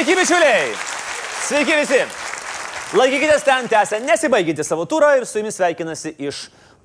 [0.00, 0.68] Sveiki, bičiuliai!
[1.44, 1.98] Sveiki visi!
[2.96, 6.38] Laikykitės ten, tęsia nesibaiginti savo turą ir su jumis sveikinasi iš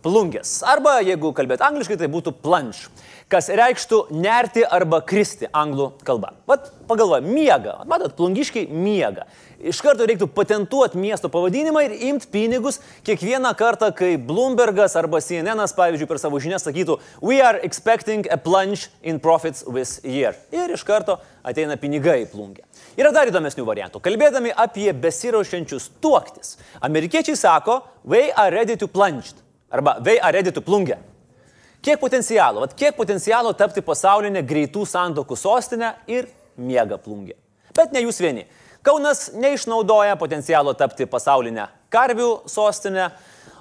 [0.03, 0.57] plungės.
[0.67, 2.89] Arba, jeigu kalbėt angliškai, tai būtų plunge,
[3.31, 6.33] kas reikštų nerti arba kristi anglų kalba.
[6.49, 7.77] Vat pagalvoju, miega.
[7.87, 9.23] Matot, plungiškai miega.
[9.63, 15.71] Iš karto reiktų patentuoti miesto pavadinimą ir imti pinigus kiekvieną kartą, kai Bloombergas arba CNN'as,
[15.77, 20.35] pavyzdžiui, per savo žinias sakytų, we are expecting a plunge in profits this year.
[20.51, 22.67] Ir iš karto ateina pinigai į plungę.
[22.95, 23.99] Yra dar įdomesnių variantų.
[24.03, 29.33] Kalbėdami apie besiraušiančius tuoktis, amerikiečiai sako, we are ready to plunge.
[29.71, 30.97] Arba they are ready to plungę.
[31.83, 37.35] Kiek potencialo, vat kiek potencialo tapti pasaulinė greitų santokų sostinė ir miega plungė.
[37.75, 38.45] Bet ne jūs vieni.
[38.85, 43.09] Kaunas neišnaudoja potencialo tapti pasaulinę karvių sostinę,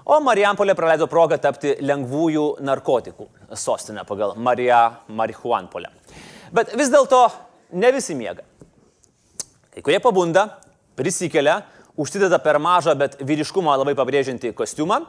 [0.04, 5.90] o Marijampolė praleido progą tapti lengvųjų narkotikų sostinę pagal Mariją Marihuanpolę.
[6.54, 7.26] Bet vis dėlto
[7.72, 8.44] ne visi miega.
[9.74, 10.46] Kai kurie pabunda,
[10.98, 11.62] prisikelia,
[11.98, 15.00] užsideda per mažą, bet vyriškumą labai pabrėžiantį kostiumą.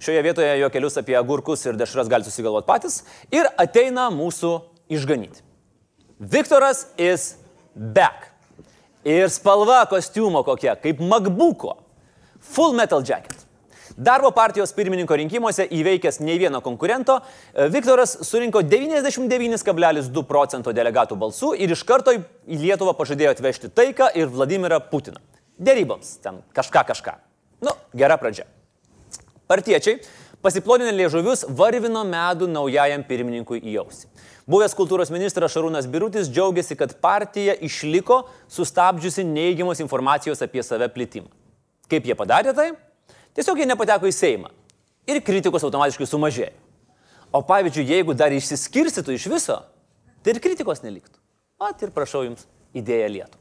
[0.00, 3.00] Šioje vietoje jo kelius apie agurkus ir dešras galite susigalvoti patys.
[3.32, 4.54] Ir ateina mūsų
[4.92, 5.44] išganyti.
[6.20, 7.34] Viktoras is
[7.74, 8.28] back.
[9.08, 11.78] Ir spalva kostiumo kokia, kaip MacBook'o.
[12.52, 13.46] Full metal jacket.
[14.00, 17.18] Darbo partijos pirmininko rinkimuose įveikęs nei vieno konkurento,
[17.68, 24.32] Viktoras surinko 99,2 procento delegatų balsų ir iš karto į Lietuvą pažadėjo atvežti taiką ir
[24.32, 25.20] Vladimirą Putiną.
[25.60, 27.18] Dėryboms, ten kažką kažką.
[27.60, 28.48] Nu, gera pradžia.
[29.44, 30.00] Partiečiai,
[30.40, 34.08] pasiploninę liežuvius, varvino medų naujajam pirmininkui į ausį.
[34.48, 41.28] Buvęs kultūros ministras Šarūnas Birutis džiaugiasi, kad partija išliko sustabdžiusi neigiamos informacijos apie save plitimą.
[41.92, 42.72] Kaip jie padarė tai?
[43.36, 44.50] Tiesiog jie nepateko į Seimą.
[45.10, 46.54] Ir kritikos automatiškai sumažėjo.
[47.30, 49.60] O pavyzdžiui, jeigu dar išsiskirstytų iš viso,
[50.24, 51.20] tai ir kritikos neliktų.
[51.62, 53.36] At ir prašau jums idėją lietų.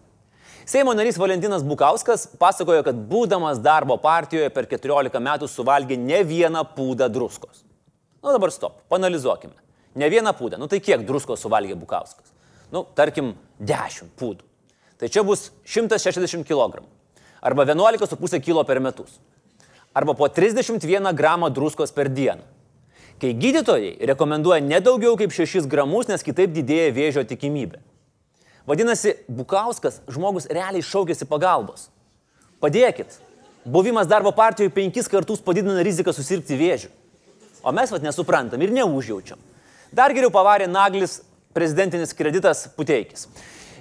[0.69, 6.62] Seimo narys Valentinas Bukauskas pasakojo, kad būdamas darbo partijoje per 14 metų suvalgė ne vieną
[6.75, 7.64] pūdą druskos.
[8.22, 9.56] Nu dabar stop, panalizuokime.
[9.97, 10.59] Ne vieną pūdą.
[10.62, 12.30] Nu tai kiek druskos suvalgė Bukauskas?
[12.69, 14.46] Nu, tarkim, 10 pūdų.
[15.02, 16.84] Tai čia bus 160 kg.
[17.41, 19.18] Arba 11,5 kg per metus.
[20.00, 22.46] Arba po 31 gramą druskos per dieną.
[23.20, 27.82] Kai gydytojai rekomenduoja nedaugiau kaip 6 gramus, nes kitaip didėja vėžio tikimybė.
[28.70, 31.90] Vadinasi, Bukauskas žmogus realiai šaukėsi pagalbos.
[32.64, 33.18] Padėkit.
[33.68, 36.94] Buvimas darbo partijoje penkis kartus padidina riziką susirgti vėžių.
[37.59, 39.42] O mes vad nesuprantam ir neužjaučiam.
[39.92, 41.20] Dar geriau pavarė Naglis
[41.52, 43.28] prezidentinis kreditas Puteikis.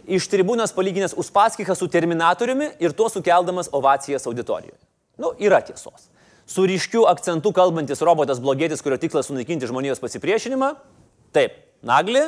[0.09, 4.81] Iš tribūnos palyginęs Uspaskichą su Terminatoriumi ir tuo sukeldamas ovacijas auditorijoje.
[5.19, 6.09] Nu, yra tiesos.
[6.49, 10.71] Su ryškiu akcentu kalbantis robotas blogėtis, kurio tikslas sunaikinti žmonijos pasipriešinimą.
[11.37, 12.23] Taip, Nagli,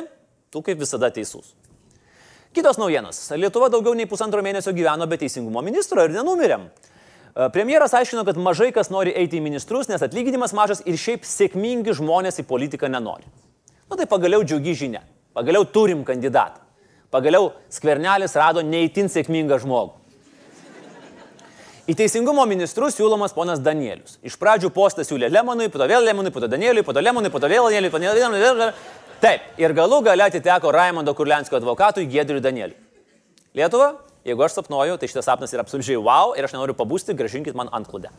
[0.53, 1.55] tu kaip visada teisus.
[2.51, 3.17] Kitos naujienos.
[3.39, 6.67] Lietuva daugiau nei pusantro mėnesio gyveno be teisingumo ministro ir nenumirėm.
[6.67, 11.23] E, premjeras aiškino, kad mažai kas nori eiti į ministrus, nes atlyginimas mažas ir šiaip
[11.27, 13.23] sėkmingi žmonės į politiką nenori.
[13.87, 15.05] Na nu, tai pagaliau džiugi žinia.
[15.31, 16.59] Pagaliau turim kandidatą.
[17.11, 20.00] Pagaliau skvernelis rado neįtin sėkmingą žmogų.
[21.89, 24.19] Į teisingumo ministrus siūlomas ponas Danielius.
[24.21, 27.31] Iš pradžių postą siūlė Lemonui, po to vėl Lemonui, po to Danieliui, po to Lemonui,
[27.33, 28.69] po to vėl Danieliui, po to vėl Danieliui.
[29.21, 32.77] Taip, ir galų gale atiteko Raimondo Kurlenskio advokatui Gedriui Danieliui.
[33.57, 37.57] Lietuva, jeigu aš sapnuoju, tai šitas sapnas yra absoliučiai wow ir aš nenoriu pabūsti, gražinkit
[37.57, 38.13] man antklodę.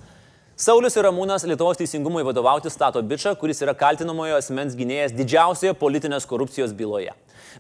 [0.57, 6.27] Saulis ir Ramūnas Lietuvos teisingumui vadovauti stato bičią, kuris yra kaltinamojo asmens gynėjas didžiausioje politinės
[6.29, 7.15] korupcijos byloje.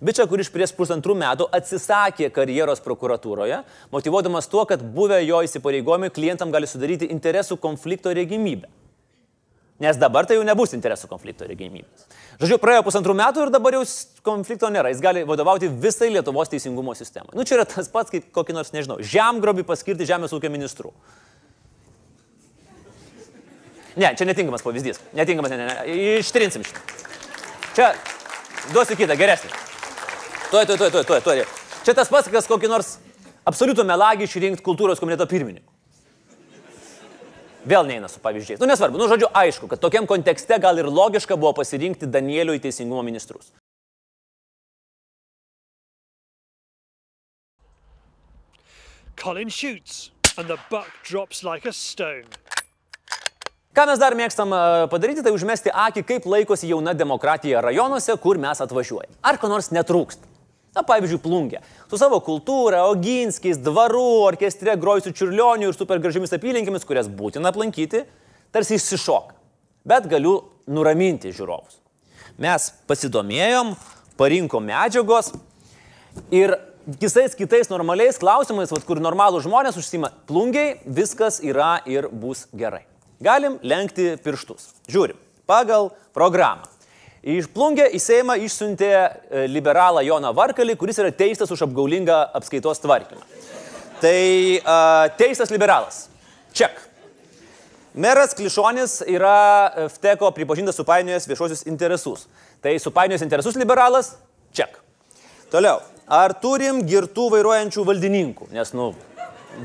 [0.04, 6.52] Bičia, kuris prieš pusantrų metų atsisakė karjeros prokuratūroje, motivuodamas tuo, kad buvę jo įsipareigojimai klientam
[6.52, 8.68] gali sudaryti interesų konflikto regimybę.
[9.82, 12.04] Nes dabar tai jau nebus interesų konflikto regimybės.
[12.38, 13.82] Žodžiu, praėjo pusantrų metų ir dabar jau
[14.22, 14.92] konflikto nėra.
[14.92, 17.32] Jis gali vadovauti visai Lietuvos teisingumo sistemai.
[17.34, 20.92] Nu, čia yra tas pats, kaip kokį nors, nežinau, žemgrobį paskirti žemės ūkio ministru.
[23.96, 25.00] Ne, čia netinkamas pavyzdys.
[25.16, 25.96] Netinkamas, ne, ne, ne.
[26.20, 26.80] Ištrinsim šitą.
[27.76, 27.90] Čia
[28.72, 29.50] duosiu kitą, geresnį.
[30.52, 31.44] Tuoj, tuoj, tuoj, tuoj, tuoj.
[31.84, 32.96] Čia tas pats, kas kokį nors
[33.48, 35.68] absoliutų melagį išrinkti kultūros komiteto pirmininku.
[37.68, 38.58] Vėl neina su pavyzdžiais.
[38.58, 42.64] Nu, nesvarbu, nu, žodžiu, aišku, kad tokiam kontekste gal ir logiška buvo pasirinkti Danielių į
[42.64, 43.52] teisingumo ministrus.
[49.22, 52.26] Colin shoots and the buck drops like a stone.
[53.72, 54.60] Ką mes dar mėgstam e,
[54.92, 59.16] padaryti, tai užmesti akį, kaip laikosi jauna demokratija rajonuose, kur mes atvažiuojame.
[59.24, 60.28] Ar ko nors netrūksta?
[60.76, 61.60] Na, pavyzdžiui, plungė.
[61.88, 68.04] Su savo kultūra, Oginskiais, dvaru, orkestre grojusiu čiurlioniu ir super gražiamis apylinkėmis, kurias būtina aplankyti,
[68.52, 69.36] tarsi išsišoka.
[69.88, 70.36] Bet galiu
[70.68, 71.80] nuraminti žiūrovus.
[72.40, 73.74] Mes pasidomėjom,
[74.20, 75.32] parinkom medžiagos
[76.32, 76.58] ir
[77.00, 82.84] visais kitais normaliais klausimais, vat, kur normalų žmonės užsima plungiai, viskas yra ir bus gerai.
[83.22, 84.72] Galim lenkti pirštus.
[84.90, 86.66] Žiūrim, pagal programą.
[87.22, 89.10] Iš plungę į Seimą išsiuntė e,
[89.46, 93.22] liberalą Joną Varkalį, kuris yra teistas už apgaulingą apskaitos tvarkymą.
[94.02, 94.18] Tai
[94.58, 96.08] uh, teistas liberalas.
[96.50, 96.80] Ček.
[97.94, 102.26] Meras Klišonis yra FTECO pripažintas supainiojęs viešuosius interesus.
[102.58, 104.16] Tai supainiojęs interesus liberalas.
[104.50, 104.74] Ček.
[105.54, 105.78] Toliau.
[106.10, 108.50] Ar turim girtų vairuojančių valdininkų?
[108.56, 108.90] Nes, nu,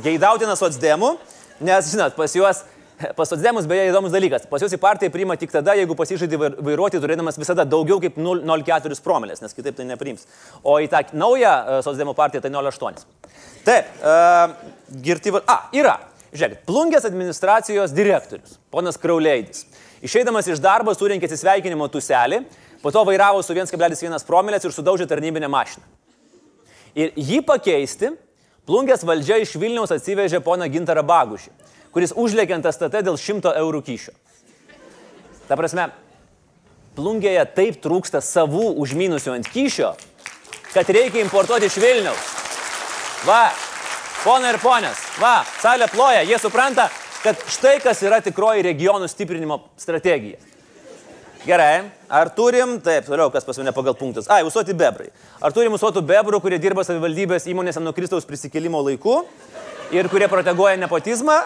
[0.05, 1.15] geidautinas socdemų,
[1.65, 2.61] nes, žinot, pas juos,
[3.17, 4.47] pas socdemus beje įdomus dalykas.
[4.49, 9.01] Pas juos į partiją priima tik tada, jeigu pasižaidai vairuoti, turėdamas visada daugiau kaip 0,04
[9.05, 10.25] promilės, nes kitaip tai nepriims.
[10.63, 13.03] O į tą naują e, socdemų partiją tai 0,8.
[13.67, 14.53] Taip, uh,
[15.03, 15.97] girti, a, yra.
[16.31, 19.65] Žiūrėkit, plungės administracijos direktorius, ponas Krauleidis.
[20.05, 22.41] Išeidamas iš darbo surinkė atsisveikinimo tuselį,
[22.83, 25.83] po to vairavo su 1,1 promilės ir sudaužė tarnybinę mašiną.
[26.97, 28.11] Ir jį pakeisti
[28.67, 31.51] plungės valdžia iš Vilniaus atsivežė poną Gintarą Bagušį,
[31.95, 34.13] kuris užlėkė ant STT dėl 100 eurų kyšio.
[35.47, 35.87] Ta prasme,
[36.97, 39.93] plungėje taip trūksta savų užminusių ant kyšio,
[40.73, 42.33] kad reikia importuoti iš Vilniaus.
[43.27, 43.47] Va,
[44.23, 46.89] ponai ir ponės, va, salė ploja, jie supranta,
[47.23, 50.39] kad štai kas yra tikroji regionų stiprinimo strategija.
[51.47, 54.25] Gerai, ar turim, taip, toliau, kas pas mane pagal punktus.
[54.27, 55.07] Ai, užsuoti bebrai.
[55.39, 59.21] Ar turim užsuotų bebrų, kurie dirba savivaldybės įmonėse nuo Kristaus prisikėlimo laikų
[59.95, 61.37] ir kurie proteguoja nepotizmą?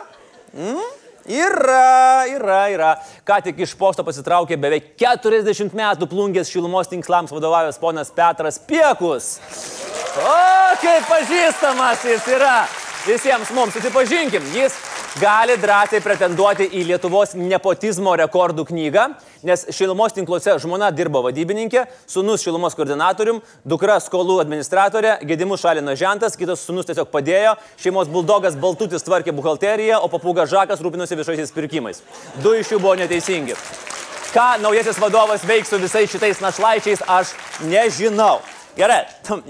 [0.54, 0.90] Mm?
[1.32, 2.92] Yra, yra, yra.
[3.28, 9.36] Ką tik iš posto pasitraukė beveik 40 metų plungės šilumos tinklams vadovavęs ponas Petras Piekus.
[10.18, 10.38] O,
[10.82, 12.56] kaip pažįstamas jis yra.
[13.02, 14.76] Visiems mums susipažinkim, jis
[15.20, 19.08] gali drąsiai pretenduoti į Lietuvos nepotizmo rekordų knygą,
[19.44, 26.38] nes šilumos tinkluose žmona dirbo vadybininkė, sunus šilumos koordinatorium, dukra skolų administratorė, gedimus šalino žentas,
[26.40, 32.04] kitas sunus tiesiog padėjo, šeimos buldogas Baltutis tvarkė buhalteriją, o papūga Žakas rūpinosi viešaisiais pirkimais.
[32.40, 33.58] Du iš jų buvo neteisingi.
[34.32, 37.36] Ką naujasis vadovas veiks su visais šitais našlaičiais, aš
[37.68, 38.38] nežinau.
[38.78, 39.02] Gerai,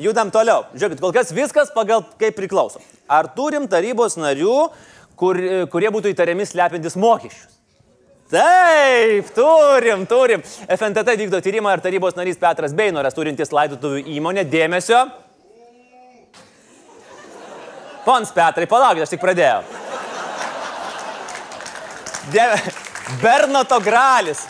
[0.02, 0.64] judam toliau.
[0.74, 2.82] Žiūrėkit, kol kas viskas pagal kaip priklauso.
[3.06, 4.72] Ar turim tarybos narių,
[5.22, 5.38] kur,
[5.72, 7.60] kurie būtų įtariami slepintis mokesčius.
[8.32, 10.44] Taip, turim, turim.
[10.72, 15.02] FNTT vykdo tyrimą ir tarybos narys Petras Beinoras, turintis laidotuvių įmonę, dėmesio.
[18.06, 19.62] Pons Petrai, palaukit, aš tik pradėjau.
[22.32, 22.48] De...
[23.20, 24.46] Bernato Gralis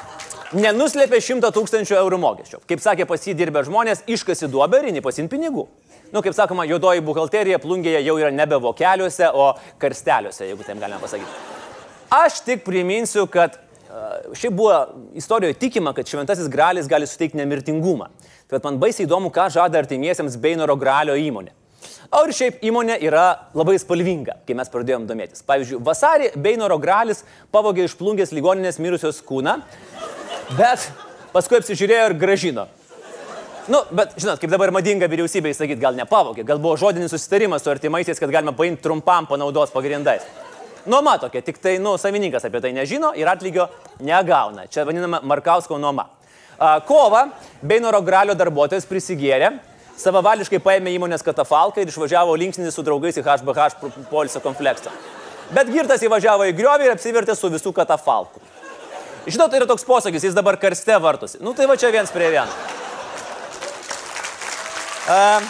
[0.54, 2.60] nenuslėpė 100 tūkstančių eurų mokesčio.
[2.70, 5.66] Kaip sakė pasidirbę žmonės, iškasi duobę ir nepasin pinigų
[6.12, 11.00] nu, kaip sakoma, juodoji buhalterija plungėje jau yra nebe vokeliuose, o karsteliuose, jeigu taip galima
[11.02, 11.60] pasakyti.
[12.12, 13.56] Aš tik priminsiu, kad
[14.36, 18.10] šiaip buvo istorijoje tikima, kad šventasis gralis gali suteikti nemirtingumą.
[18.52, 21.54] Tai man baisiai įdomu, ką žada artimiesiems Beinoro gralio įmonė.
[22.12, 23.26] O ir šiaip įmonė yra
[23.56, 25.46] labai spalvinga, kai mes pradėjom domėtis.
[25.48, 27.24] Pavyzdžiui, vasarį Beinoro gralis
[27.56, 29.56] pavogė iš plungės ligoninės mirusios kūną,
[30.60, 30.90] bet
[31.32, 32.68] paskui apsižiūrėjo ir gražino.
[33.70, 37.70] Nu, bet, žinot, kaip dabar madinga vyriausybė įsakyti, gal nepavogė, gal buvo žodinis susitarimas su
[37.70, 40.26] artimaisiais, kad galima paimti trumpam panaudos pagrindais.
[40.90, 43.68] Nuoma tokia, tik tai, nu, savininkas apie tai nežino ir atlygio
[44.02, 44.66] negauna.
[44.66, 46.08] Čia vadinama Markausko nuoma.
[46.88, 47.28] Kova
[47.62, 49.52] Beinoro gralio darbuotojas prisigėrė,
[50.02, 53.70] savavališkai paėmė įmonės katafalką ir išvažiavo linksnis su draugais į HBH
[54.10, 54.94] polisio kompleksą.
[55.54, 58.42] Bet girtas įvažiavo į griovį ir apsivertė su visų katafalku.
[59.28, 61.38] Žinot, tai yra toks posakis, jis dabar karste vartosi.
[61.46, 62.50] Nu tai va čia viens prie vieno.
[65.10, 65.50] Um,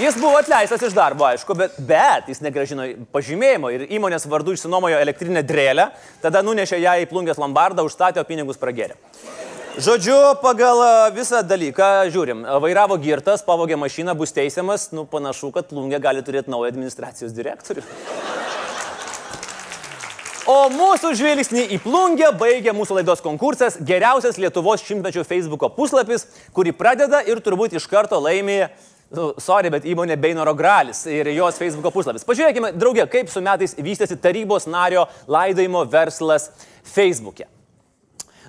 [0.00, 4.96] Jis buvo atleistas iš darbo, aišku, bet, bet jis negražino pažymėjimo ir įmonės vardu išsinomojo
[4.96, 5.90] elektrinę drėlę,
[6.22, 8.96] tada nunešė ją į plungės lombardą, užstatė, o pinigus pragerė.
[9.76, 10.80] Žodžiu, pagal
[11.12, 16.52] visą dalyką žiūrim, vairavo girtas, pavogė mašiną, bus teisiamas, nu panašu, kad plungė gali turėti
[16.52, 17.84] naują administracijos direktorių.
[20.50, 26.72] O mūsų žvilgsnį į plungę baigia mūsų laidos konkursas Geriausias Lietuvos šimtmečio Facebook'o puslapis, kurį
[26.74, 28.72] pradeda ir turbūt iš karto laimė,
[29.14, 32.26] nu, sorry, bet įmonė Beinoro Gralis ir jos Facebook'o puslapis.
[32.26, 36.48] Pažiūrėkime, draugė, kaip su metais vystėsi tarybos nario laidojimo verslas
[36.90, 37.46] Facebook'e.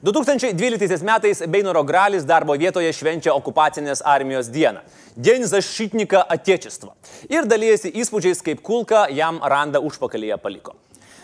[0.01, 4.81] 2012 metais Beinoro Gralis darbo vietoje švenčia okupacinės armijos dieną.
[5.13, 6.95] Dien zašytnika atiečistva.
[7.29, 10.73] Ir dalyjasi įspūdžiais, kaip kulka jam randa užpakalyje paliko.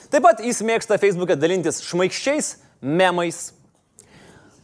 [0.09, 3.51] Taip pat jis mėgsta Facebook'e dalintis šmaikščiais memais.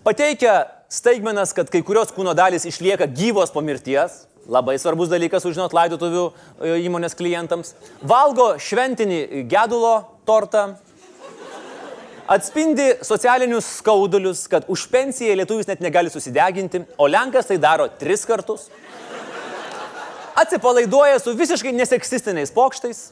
[0.02, 4.24] Pateikia staigmenas, kad kai kurios kūno dalys išlieka gyvos po mirties.
[4.50, 7.76] Labai svarbus dalykas sužinot laidotuvių e, įmonės klientams.
[8.02, 9.94] Valgo šventinį gedulo
[10.26, 10.64] tortą.
[12.26, 18.26] Atspindi socialinius skaudulius, kad už pensiją lietuvis net negali susideginti, o Lenkas tai daro tris
[18.26, 18.72] kartus.
[20.42, 23.12] Atsipalaiduoja su visiškai neseksistiniais pokštais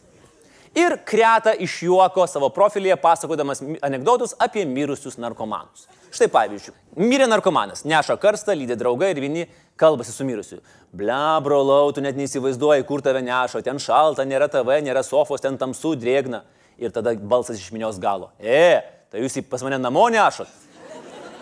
[0.76, 5.88] ir kreta iš juoko savo profilyje pasakodamas anegdotus apie mirusius narkomanus.
[6.14, 9.46] Štai pavyzdžiui, mirė narkomanas, neša karstą, lydė draugai ir vieni
[9.82, 10.60] kalbasi su mirusiu.
[10.94, 15.58] Ble, brolau, tu net neįsivaizduoji, kur tave neša, ten šalta, nėra TV, nėra sofos, ten
[15.58, 16.44] tamsu, drėgna.
[16.78, 18.32] Ir tada balsas iš minios galo.
[18.38, 20.50] E, tai jūs pas mane namo nešat.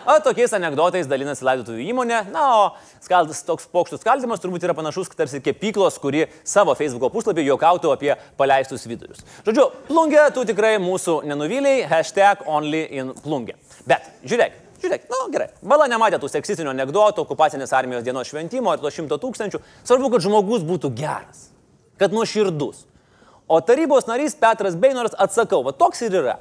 [0.06, 2.22] O tokiais anegdotais dalinasi laidotuvių įmonė.
[2.34, 2.64] Na, o
[3.04, 8.16] skaldas, toks pokštų skaldimas turbūt yra panašus, tarsi kepyklos, kuri savo Facebook puslapį juokautų apie
[8.40, 9.22] paleistus vidurius.
[9.46, 13.58] Žodžiu, plungė, tu tikrai mūsų nenuvyliai, hashtag only in plungė.
[13.86, 15.52] Bet, žiūrėk, Žiūrėk, na nu, gerai.
[15.62, 19.60] Bala nematė tų seksistinių anegdotų, okupacinės armijos dienos šventimo ir to šimto tūkstančių.
[19.86, 21.44] Svarbu, kad žmogus būtų geras,
[22.02, 22.88] kad nuoširdus.
[23.46, 26.40] O tarybos narys Petras Beinoras atsakau, va toks ir yra,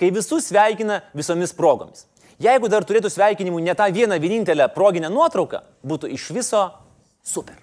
[0.00, 2.06] kai visus sveikina visomis progomis.
[2.42, 6.64] Jeigu dar turėtų sveikinimų ne tą vieną vienintelę proginę nuotrauką, būtų iš viso
[7.22, 7.60] super.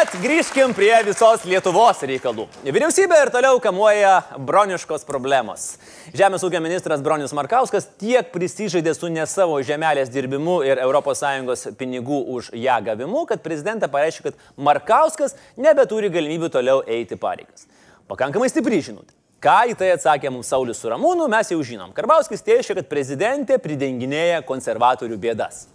[0.00, 2.46] Bet grįžkim prie visos Lietuvos reikalų.
[2.64, 4.14] Vyriausybė ir toliau kamuoja
[4.48, 5.74] broniškos problemos.
[6.16, 12.20] Žemės ūkio ministras Bronius Markauskas tiek prisižaidė su ne savo žemelės dirbimu ir ES pinigų
[12.32, 17.66] už ją gavimu, kad prezidentą pareiškė, kad Markauskas nebeturi galimybių toliau eiti pareigas.
[18.08, 19.12] Pakankamai stipri žinutė.
[19.44, 21.92] Ką į tai atsakė mums Saulis Suramūnų, mes jau žinom.
[21.92, 25.66] Karbauskis teišė, kad prezidentė pridenginėja konservatorių bėdas.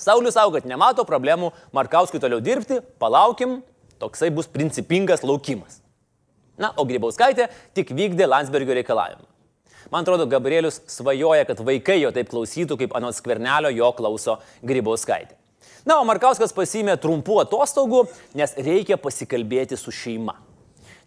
[0.00, 3.60] Saulis savo, kad nemato problemų Markauskui toliau dirbti, palaukim,
[4.02, 5.80] toksai bus principingas laukimas.
[6.60, 9.26] Na, o Grybauskaitė tik vykdė Landsbergio reikalavimą.
[9.92, 15.36] Man atrodo, Gabrielius svajoja, kad vaikai jo taip klausytų, kaip anot skvernelio jo klauso Grybauskaitė.
[15.84, 18.06] Na, o Markauskas pasimė trumpų atostogų,
[18.38, 20.38] nes reikia pasikalbėti su šeima.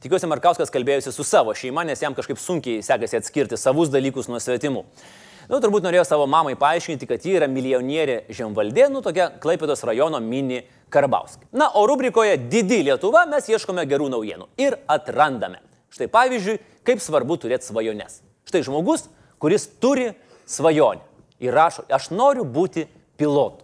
[0.03, 4.37] Tikiuosi, Markauskas kalbėjusi su savo šeima, nes jam kažkaip sunkiai sekasi atskirti savus dalykus nuo
[4.43, 4.83] svetimų.
[5.47, 10.19] Nu, turbūt norėjo savo mamai paaiškinti, kad ji yra milijonierė Žemvaldė, nu, tokia Klaipėdos rajono
[10.19, 11.47] mini Karbauskė.
[11.55, 15.61] Na, o rubrikoje Didi Lietuva mes ieškome gerų naujienų ir atrandame.
[15.95, 18.19] Štai pavyzdžiui, kaip svarbu turėti svajones.
[18.47, 19.07] Štai žmogus,
[19.39, 20.09] kuris turi
[20.51, 21.05] svajonę
[21.39, 22.83] ir rašo, aš noriu būti
[23.19, 23.63] pilotu.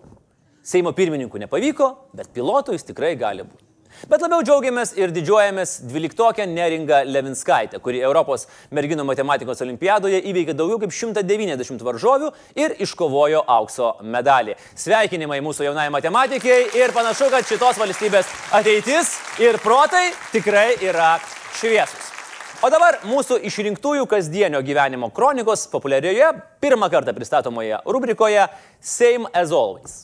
[0.64, 3.63] Seimo pirmininkų nepavyko, bet pilotu jis tikrai gali būti.
[4.04, 8.44] Bet labiau džiaugiamės ir didžiuojamės dvyliktokę Neringą Levinskaitę, kuri Europos
[8.76, 14.58] merginų matematikos olimpiadoje įveikė daugiau kaip 190 varžovių ir iškovojo aukso medalį.
[14.76, 21.16] Sveikinimai mūsų jaunai matematikai ir panašu, kad šitos valstybės ateitis ir protai tikrai yra
[21.56, 22.12] šviesus.
[22.60, 26.34] O dabar mūsų išrinktųjų kasdienio gyvenimo kronikos populiarioje
[26.64, 28.50] pirmą kartą pristatomoje rubrikoje
[28.82, 30.04] Same as Always.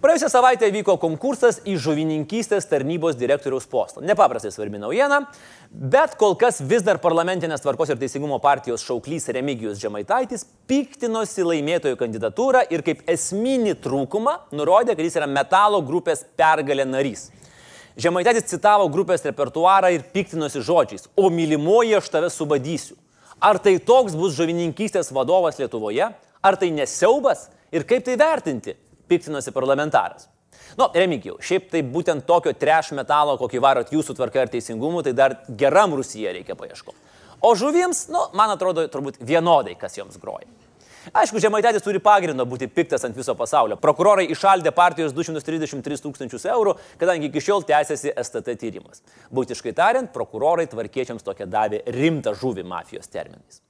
[0.00, 4.00] Praėjusią savaitę vyko konkursas į žuvininkystės tarnybos direktoriaus postą.
[4.00, 5.18] Nepaprastai svarbi naujiena,
[5.68, 12.00] bet kol kas vis dar parlamentinės tvarkos ir teisingumo partijos šauklys Remigijus Žemaitaitis piktinosi laimėtojų
[12.00, 17.28] kandidatūrą ir kaip esminį trūkumą nurodė, kad jis yra metalo grupės pergalė narys.
[18.00, 22.96] Žemaitaitis citavo grupės repertuarą ir piktinosi žodžiais, o mylimoji aš tave subadysiu.
[23.36, 26.08] Ar tai toks bus žuvininkystės vadovas Lietuvoje?
[26.40, 27.50] Ar tai nesiaubas?
[27.68, 28.80] Ir kaip tai vertinti?
[29.10, 30.28] Piktinosi parlamentaras.
[30.78, 35.14] Nu, Remigijau, šiaip tai būtent tokio treš metalo, kokį varot jūsų tvarka ir teisingumu, tai
[35.18, 36.98] dar geram Rusija reikia paieškoti.
[37.42, 40.46] O žuvims, nu, man atrodo, turbūt vienodai, kas joms groja.
[41.16, 43.78] Aišku, Žemaitėtis turi pagrindo būti piktas ant viso pasaulio.
[43.80, 49.00] Prokurorai išaldė partijos 233 tūkstančius eurų, kadangi iki šiol tęsiasi STT tyrimas.
[49.32, 53.62] Būtiškai tariant, prokurorai tvarkiečiams tokia davė rimtą žuvį mafijos terminais.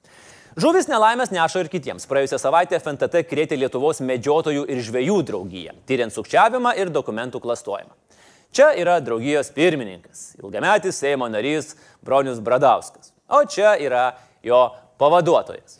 [0.58, 2.08] Žuvis nelaimės neša ir kitiems.
[2.10, 7.94] Praėjusią savaitę FNTT krėtė Lietuvos medžiotojų ir žvėjų draugiją, tyriant sukčiavimą ir dokumentų klastojimą.
[8.50, 14.08] Čia yra draugijos pirmininkas, ilgametis Seimo narys Bronius Bradauskas, o čia yra
[14.42, 14.64] jo
[14.98, 15.78] pavaduotojas.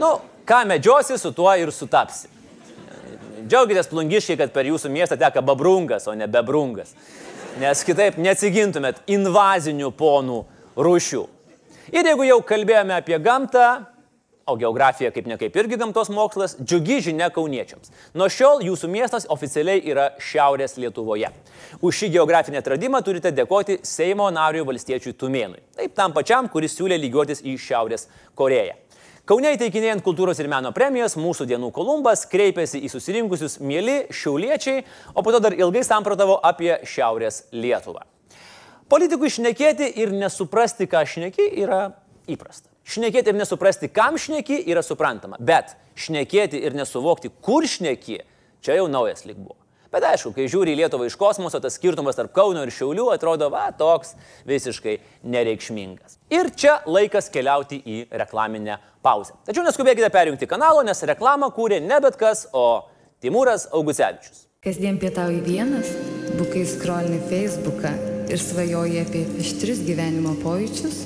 [0.00, 2.26] Nu, ką medžiosi, su tuo ir sutapsi.
[3.46, 6.90] Džiaugitės plungiškai, kad per jūsų miestą teka babrungas, o ne bebrungas.
[7.62, 10.42] Nes kitaip neatsigintumėt invazinių ponų
[10.74, 11.28] rūšių.
[11.90, 13.68] Ir jeigu jau kalbėjome apie gamtą,
[14.50, 17.90] o geografija kaip nekaip irgi gamtos mokslas, džiugi žinia kauniečiams.
[18.14, 21.30] Nuo šiol jūsų miestas oficialiai yra Šiaurės Lietuvoje.
[21.82, 25.62] Už šį geografinį atradimą turite dėkoti Seimo nariui valstiečiui Tumėnui.
[25.78, 28.06] Taip tam pačiam, kuris siūlė lygiuotis į Šiaurės
[28.38, 28.78] Koreją.
[29.30, 34.82] Kaune įteikinėjant kultūros ir meno premijas, mūsų dienų Kolumbas kreipėsi į susirinkusius mėly šiauliečiai,
[35.14, 38.09] o po to dar ilgai samprotavo apie Šiaurės Lietuvą.
[38.90, 41.92] Politikui šnekėti ir nesuprasti, ką šneki, yra
[42.30, 42.66] įprasta.
[42.90, 45.38] Šnekėti ir nesuprasti, kam šneki, yra suprantama.
[45.38, 48.18] Bet šnekėti ir nesuvokti, kur šneki,
[48.66, 49.54] čia jau naujas lyg buvo.
[49.94, 53.46] Bet aišku, kai žiūri į Lietuvą iš kosmoso, tas skirtumas tarp Kauno ir Šiaulių atrodo,
[53.50, 54.16] va, toks
[54.46, 56.18] visiškai nereikšmingas.
[56.30, 59.38] Ir čia laikas keliauti į reklaminę pauzę.
[59.46, 62.86] Tačiau neskubėkite perjungti kanalo, nes reklamą kūrė ne bet kas, o
[63.22, 64.46] Timūras Augusevičius.
[64.62, 65.90] Kasdien pietauji vienas,
[66.38, 70.98] bukai skrolini Facebooką ir svajoji apie aštrius gyvenimo pojūčius?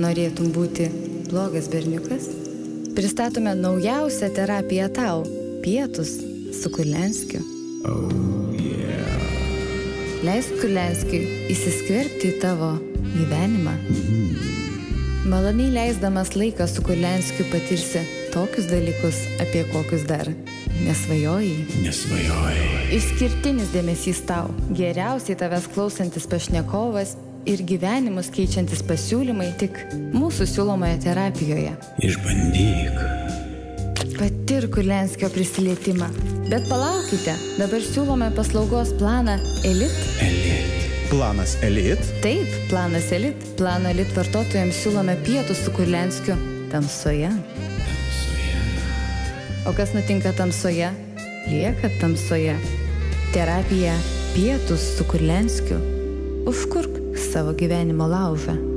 [0.00, 0.88] Norėtum būti
[1.28, 2.28] blogas berniukas?
[2.96, 5.24] Pristatome naujausią terapiją tau-
[5.64, 6.16] pietus
[6.60, 7.42] su Kulenskiu.
[7.84, 10.24] Oh, yeah.
[10.24, 12.72] Leisk Kulenskiui įsiskverbti į tavo
[13.14, 13.74] gyvenimą.
[13.90, 14.28] Mm.
[15.28, 18.00] Maloniai leisdamas laiką su Kulenskiu patirsi
[18.32, 20.28] tokius dalykus, apie kokius dar
[20.84, 21.82] nesvajojai.
[21.84, 22.66] Nesvajojai.
[22.96, 27.16] Išskirtinis dėmesys tau, geriausiai tavęs klausantis pašnekovas
[27.48, 29.78] ir gyvenimus keičiantis pasiūlymai tik
[30.16, 31.74] mūsų siūlomoje terapijoje.
[32.08, 33.02] Išbandyk.
[34.18, 36.08] Patirk Kulenskio prisilietimą.
[36.48, 39.36] Bet palaukite, dabar siūlome paslaugos planą
[39.68, 39.94] Elit.
[40.24, 40.74] Elit.
[41.12, 42.02] Planas Elit.
[42.24, 43.46] Taip, planas Elit.
[43.60, 46.34] Plano Elit vartotojams siūlome pietus su Kulenskiu
[46.72, 47.30] tamsoje.
[47.30, 47.57] Tamsoje.
[49.66, 50.90] O kas nutinka tamsoje?
[51.50, 52.56] Lieka tamsoje.
[53.32, 53.94] Terapija
[54.34, 55.78] pietus su Kulenskiu.
[56.46, 58.67] Užkurk savo gyvenimo laužą.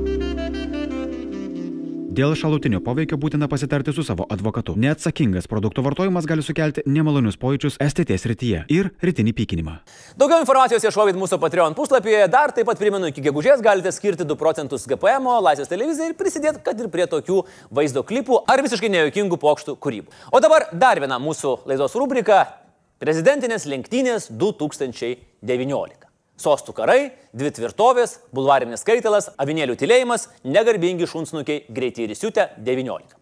[2.12, 4.74] Dėl šalutinio poveikio būtina pasitarti su savo advokatu.
[4.76, 9.78] Neatsakingas produkto vartojimas gali sukelti nemalonius pojūčius STT srityje ir rytinį pykinimą.
[10.20, 12.26] Daugiau informacijos ieškokit mūsų Patreon puslapyje.
[12.34, 16.60] Dar taip pat primenu, iki gegužės galite skirti 2 procentus GPM, Laisvės televizijai ir prisidėti,
[16.68, 17.40] kad ir prie tokių
[17.72, 20.12] vaizdo klipų ar visiškai nejokingų pokštų kūrybų.
[20.36, 22.44] O dabar dar viena mūsų laidos rubrika-
[23.02, 26.11] prezidentinės lenktynės 2019.
[26.42, 33.18] Sostų karai, dvi tvirtovės, bulvarinis skaitalas, avinėlių tylėjimas, negarbingi šunsnukiai, greitį ir įsiutę 19.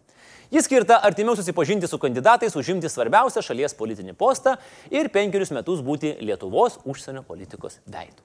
[0.51, 4.57] Jis skirta artimiau susipažinti su kandidatais, užimti svarbiausią šalies politinį postą
[4.91, 8.19] ir penkerius metus būti Lietuvos užsienio politikos veidu.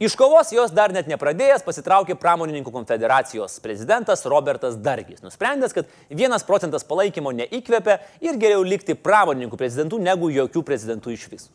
[0.00, 6.46] Iš kovos jos dar net nepradėjęs pasitraukė pramonininkų konfederacijos prezidentas Robertas Dargis, nusprendęs, kad vienas
[6.48, 11.52] procentas palaikymo neįkvepia ir geriau likti pramonininkų prezidentų negu jokių prezidentų iš visų.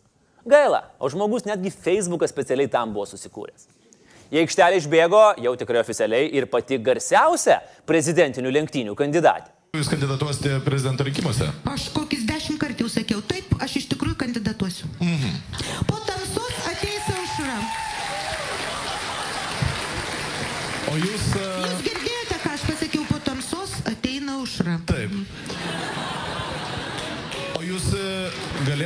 [0.47, 3.67] Gaila, o žmogus netgi Facebooką specialiai tam buvo susikūręs.
[4.31, 9.51] Į aikštelę išbėgo jau tikrai oficialiai ir pati garsiausia prezidentinių lenktynių kandidatė.
[9.75, 11.49] Jūs kandidatuosite prezidento rinkimuose?
[11.67, 14.88] Aš kokius dešimt kartų jau sakiau, taip, aš iš tikrųjų kandidatuosiu.
[15.03, 15.26] Mhm.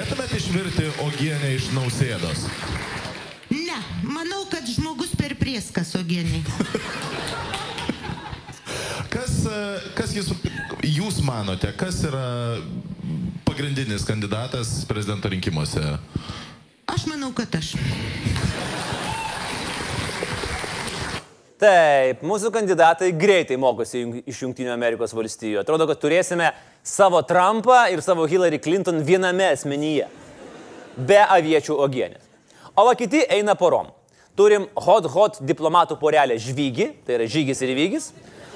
[0.01, 2.45] Galėtumėte išvirti ogienę iš nausėdos?
[3.53, 6.41] Ne, manau, kad žmogus per prieskas ogieniai.
[9.13, 9.35] kas,
[9.93, 10.31] kas jūs,
[10.81, 12.25] jūs manote, kas yra
[13.45, 15.83] pagrindinis kandidatas prezidento rinkimuose?
[16.89, 17.75] Aš manau, kad aš.
[21.61, 25.59] Taip, mūsų kandidatai greitai mokosi iš Junktinių Amerikos valstijų.
[25.61, 26.47] Atrodo, kad turėsime
[26.81, 30.07] savo Trumpą ir savo Hillary Clinton viename asmenyje.
[30.97, 32.25] Be aviečių ogienės.
[32.73, 33.91] O va kiti eina porom.
[34.33, 38.09] Turim hot hot diplomatų porelę žvygį, tai yra žygis ir vygis.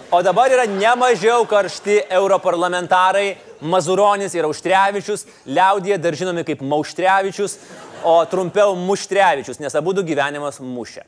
[0.10, 7.60] O dabar yra nemažiau karšti europarlamentarai Mazuronis ir Auštrevičius, liaudėje dar žinomi kaip Mauštrevičius,
[8.02, 11.06] o trumpiau Muštrevičius, nes abu gyvenimas mušė.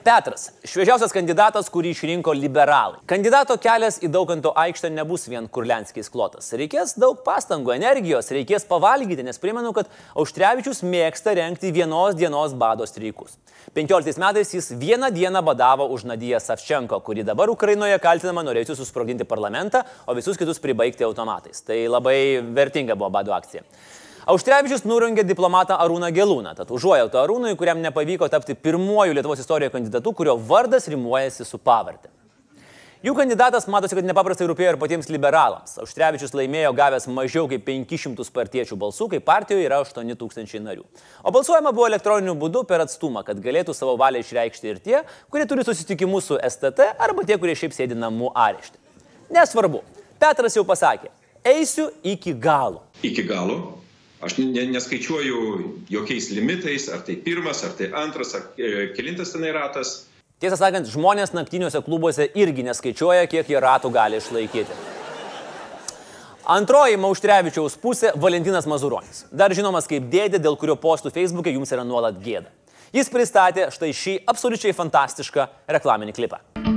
[0.00, 3.02] Petras, šviežiausias kandidatas, kurį išrinko liberalai.
[3.10, 6.48] Kandidato kelias į Daukanto aikštę nebus vien kurlenskiais klotas.
[6.56, 12.88] Reikės daug pastangų, energijos, reikės pavalgyti, nes primenu, kad Auštrevičius mėgsta renkti vienos dienos bado
[12.88, 13.36] streikus.
[13.76, 19.28] 15 metais jis vieną dieną badavo už Nadiją Savčenko, kuri dabar Ukrainoje kaltinama norėjusi susprogdinti
[19.28, 21.60] parlamentą, o visus kitus pribaigti automatais.
[21.60, 23.68] Tai labai vertinga buvo bado akcija.
[24.30, 30.12] Auštrevičius nurungė diplomatą Arūną Gelūną, tad užuojauto Arūnui, kuriam nepavyko tapti pirmuoju Lietuvos istorijoje kandidatu,
[30.14, 32.12] kurio vardas rimuojasi su pavardė.
[33.02, 35.72] Jų kandidatas matosi, kad nepaprastai rūpėjo ir patiems liberalams.
[35.82, 40.86] Auštrevičius laimėjo gavęs mažiau kaip 500 partiečių balsų, kai partijoje yra 8000 narių.
[41.24, 44.96] O balsuojama buvo elektroniniu būdu per atstumą, kad galėtų savo valią išreikšti ir tie,
[45.32, 48.78] kurie turi susitikimus su STT, arba tie, kurie šiaip sėdi namų arešte.
[49.32, 49.82] Nesvarbu,
[50.20, 51.08] Petras jau pasakė,
[51.56, 52.84] eisiu iki galo.
[53.02, 53.80] iki galo.
[54.20, 55.38] Aš ne, neskaičiuoju
[55.88, 59.94] jokiais limitais, ar tai pirmas, ar tai antras, ar e, kilintas tenai ratas.
[60.40, 64.76] Tiesą sakant, žmonės naktiniuose klubuose irgi neskaičiuoja, kiek jie ratų gali išlaikyti.
[66.50, 69.24] Antroji Mauštrevičiaus pusė- Valentinas Mazuronis.
[69.32, 72.52] Dar žinomas kaip dėdė, dėl kurio postų Facebook'e jums yra nuolat gėda.
[72.92, 76.69] Jis pristatė štai šį absoliučiai fantastišką reklaminį klipą.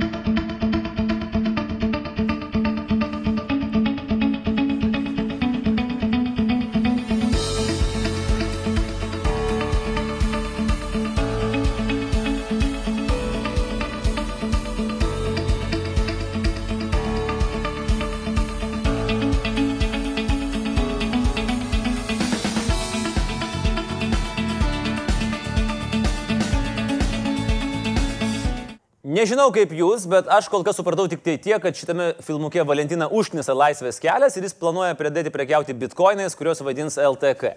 [29.24, 33.06] Nežinau kaip jūs, bet aš kol kas supratau tik tai tiek, kad šitame filmuke Valentina
[33.08, 37.54] užknisa laisvės kelias ir jis planuoja pradėti prekiauti bitkoinais, kuriuos vadins LTK.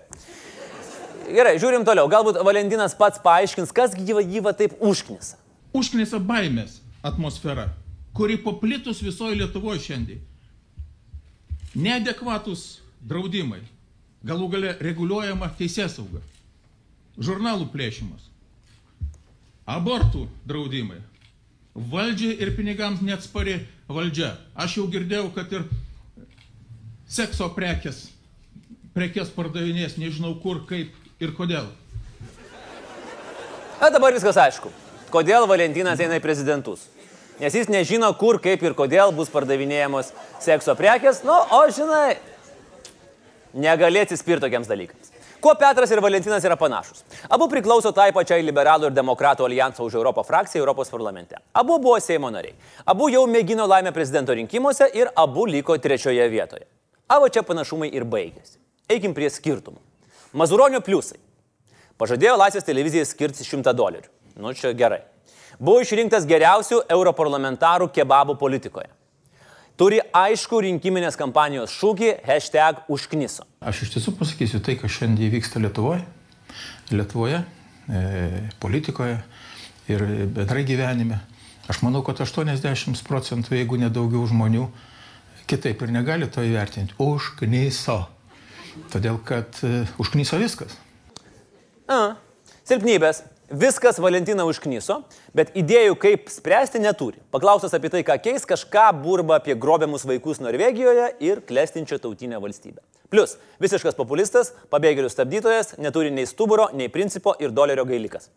[1.27, 2.07] Gerai, žiūrim toliau.
[2.07, 5.35] Galbūt Valentinas pats paaiškins, kas gyva gyva taip užknisa.
[5.75, 7.67] Užknisa baimės atmosfera,
[8.15, 10.23] kuri paplitus visoje Lietuvoje šiandien.
[11.75, 13.59] Neadekvatus draudimai,
[14.23, 16.23] galų gale reguliuojama teisėsauga,
[17.19, 18.31] žurnalų plėšimas,
[19.67, 21.03] abortų draudimai,
[21.77, 23.59] valdžiai ir pinigams neatspari
[23.89, 24.33] valdžia.
[24.57, 25.67] Aš jau girdėjau, kad ir
[27.07, 28.07] sekso prekes,
[28.97, 31.69] prekes pardavinės, nežinau kur, kaip ir kodėl.
[33.77, 34.73] Na dabar viskas aišku.
[35.13, 36.87] Kodėl Valentinas eina į prezidentus?
[37.37, 40.09] Nes jis nežino, kur, kaip ir kodėl bus pardavinėjamos
[40.41, 42.17] sekso prekes, nu, o žinai,
[43.53, 45.13] negali atsispirti tokiems dalykams.
[45.39, 47.03] Kuo Petras ir Valentinas yra panašus?
[47.29, 51.37] Abu priklauso tai pačiai liberalų ir demokratų alijanso už Europą frakcijai Europos parlamente.
[51.53, 52.55] Abu buvo Seimo nariai.
[52.85, 56.65] Abu jau mėgino laimę prezidento rinkimuose ir abu liko trečioje vietoje.
[57.07, 58.57] Avo čia panašumai ir baigėsi.
[58.89, 59.77] Eikim prie skirtumų.
[60.33, 61.19] Mazuronio pliusai.
[62.01, 64.09] Pažadėjo Laisvės televizijai skirti 100 dolerių.
[64.41, 65.03] Nu, čia gerai.
[65.59, 68.89] Buvo išrinktas geriausių europarlamentarų kebabų politikoje.
[69.77, 73.43] Turi aišku rinkiminės kampanijos šūkį hashtag užkniso.
[73.61, 76.01] Aš iš tiesų pasakysiu tai, kas šiandien vyksta Lietuvoje,
[76.89, 77.43] Lietuvoje,
[77.85, 78.01] e,
[78.57, 79.19] politikoje
[79.93, 81.19] ir bendrai gyvenime.
[81.69, 84.65] Aš manau, kad 80 procentų, jeigu nedaugiau žmonių,
[85.45, 86.97] kitaip ir negali to įvertinti.
[86.97, 87.99] Užkniso.
[88.89, 90.73] Todėl, kad e, užkniso viskas.
[91.85, 92.15] A,
[92.65, 93.27] silpnybės.
[93.47, 94.97] Viskas Valentina užkniso,
[95.31, 97.21] bet idėjų, kaip spręsti, neturi.
[97.31, 102.83] Paklaustas apie tai, ką keis, kažką burba apie grobiamus vaikus Norvegijoje ir klestinčią tautinę valstybę.
[103.07, 108.27] Plus, visiškas populistas, pabėgėlių stabdytojas, neturi nei stuburo, nei principo ir dolerio gailikas.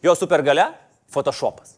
[0.00, 0.70] Jo supergale-
[1.12, 1.76] Photoshopas.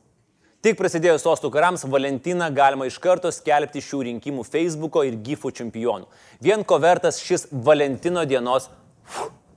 [0.62, 6.06] Tik prasidėjus sostų karams Valentiną galima iš karto skelbti šių rinkimų Facebook'o ir GIFų čempionų.
[6.38, 8.70] Vien ko vertas šis Valentino dienos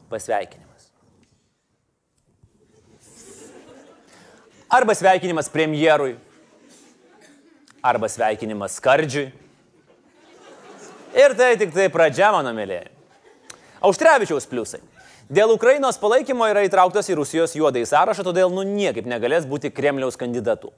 [0.10, 0.64] pasveikinimas.
[4.76, 6.18] Arba sveikinimas premjerui,
[7.84, 9.30] arba sveikinimas skardžiui.
[11.16, 12.90] Ir tai tik tai pradžia, mano mėlyje.
[13.88, 14.82] Auštrevičiaus pliusai.
[15.32, 20.20] Dėl Ukrainos palaikymo yra įtrauktas į Rusijos juodąjį sąrašą, todėl nu niekaip negalės būti Kremliaus
[20.20, 20.74] kandidatu.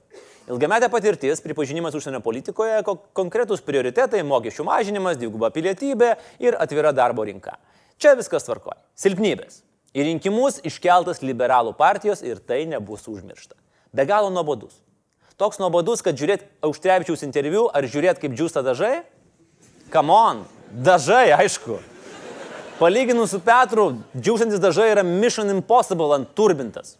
[0.46, 7.26] Ilgametė patirtis, pripažinimas užsienio politikoje, ko konkretus prioritetai- mokesčių mažinimas, dviguba pilietybė ir atvira darbo
[7.26, 7.58] rinka.
[7.98, 8.78] Čia viskas tvarkoja.
[8.94, 9.62] Silpnybės.
[9.92, 13.58] Į rinkimus iškeltas liberalų partijos ir tai nebus užmiršta.
[13.92, 14.76] Be galo nuobodus.
[15.38, 19.04] Toks nuobodus, kad žiūrėt Auštrevičiaus interviu ar žiūrėt kaip džiūsta dažai?
[19.92, 21.78] Come on, dažai, aišku.
[22.78, 26.96] Palyginus su Petru, džiūstantis dažai yra Mission Impossible ant turbintas.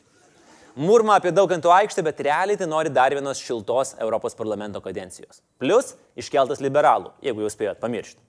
[0.79, 5.43] Murma apie daugantų aikštę, bet realiai tai nori dar vienos šiltos Europos parlamento kadencijos.
[5.59, 8.23] Plus iškeltas liberalų, jeigu jau spėjot pamiršti.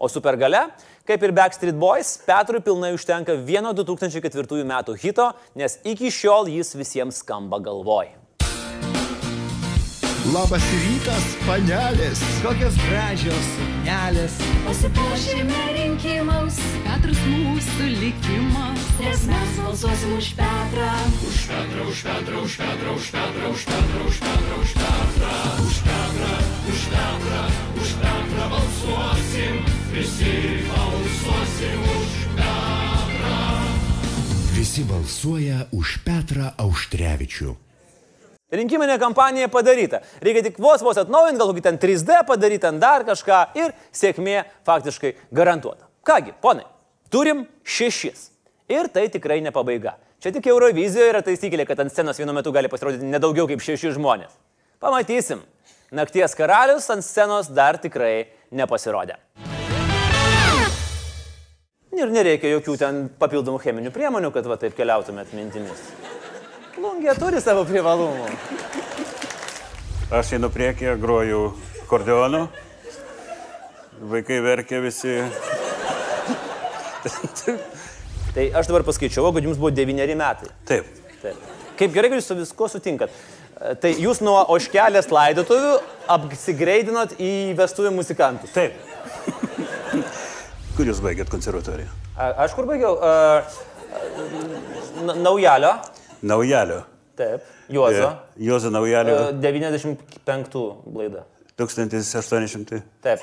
[0.00, 0.62] O supergale,
[1.04, 6.72] kaip ir Backstreet Boys, Petrui pilnai užtenka vieno 2004 metų hito, nes iki šiol jis
[6.72, 8.08] visiems skamba galvoj.
[10.30, 12.20] Labas rytas, panelės.
[12.44, 14.36] Kokios gražios suknelės.
[14.66, 16.60] Pasipuošime rinkimams.
[16.84, 18.84] Petras mūsų likimas.
[19.00, 20.92] Nes mes balsuosim už Petrą.
[21.28, 25.34] Už Petrą, už Petrą, už Petrą, už Petrą, už Petrą, už Petrą, už Petrą.
[25.66, 26.32] Už Petrą,
[26.72, 27.44] už Petrą,
[27.80, 29.69] už Petrą balsuosim.
[30.00, 33.40] Visi balsuosim už Petrą.
[34.56, 37.52] Visi balsuoja už Petrą Auštrevičių.
[38.48, 40.00] Rinkiminė kampanija padaryta.
[40.24, 44.38] Reikia tik vos vos atnaujinti, gal kokį ten 3D padaryti, ten dar kažką ir sėkmė
[44.64, 45.84] faktiškai garantuota.
[46.00, 46.64] Kągi, ponai,
[47.12, 48.30] turim šešis.
[48.72, 49.98] Ir tai tikrai ne pabaiga.
[50.24, 53.92] Čia tik Eurovizijoje yra taisyklė, kad ant scenos vienu metu gali pasirodyti nedaugiau kaip šeši
[54.00, 54.32] žmonės.
[54.80, 55.44] Pamatysim.
[55.92, 59.20] Nakties karalius ant scenos dar tikrai nepasirodė.
[62.00, 65.82] Ir nereikia jokių ten papildomų cheminių priemonių, kad va taip keliautumėt mintimis.
[66.72, 68.30] Plungė turi savo privalumų.
[70.16, 71.42] Aš einu priekyje, groju
[71.90, 72.46] kordeonu,
[74.12, 75.18] vaikai verkia visi.
[78.34, 80.48] tai aš dabar paskaičiau, kad jums buvo devyneri metai.
[80.70, 80.88] Taip.
[81.20, 81.44] Taip.
[81.76, 83.12] Kaip gerai, kad jūs su viskuo sutinkat.
[83.84, 85.76] Tai jūs nuo oškelės laidotuvių
[86.16, 88.56] apsigreidinot į vestuvę muzikantus.
[88.56, 88.72] Taip.
[90.76, 91.90] Kur jūs baigėt konservatoriją?
[92.16, 92.96] A, aš kur baigiau?
[93.02, 93.42] A,
[93.90, 95.74] a, naujalio.
[96.22, 96.82] Naujalio.
[97.18, 97.44] Taip.
[97.70, 98.10] Juozo.
[98.40, 99.16] Juozo Naujalio.
[99.28, 100.56] A, 95
[100.94, 101.24] laida.
[101.60, 102.80] 1800.
[103.04, 103.20] Taip.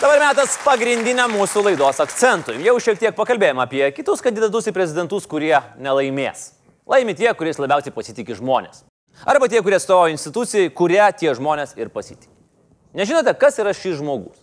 [0.00, 2.56] Dabar metas pagrindiniam mūsų laidos akcentui.
[2.64, 6.54] Jau šiek tiek pakalbėjome apie kitus kandidatus į prezidentus, kurie nelaimės.
[6.88, 8.80] Laimi tie, kuriais labiausiai pasitikė žmonės.
[9.28, 12.39] Arba tie, kurie atstovauja institucijai, kurią tie žmonės ir pasitikė.
[12.96, 14.38] Nežinote, kas yra šis žmogus?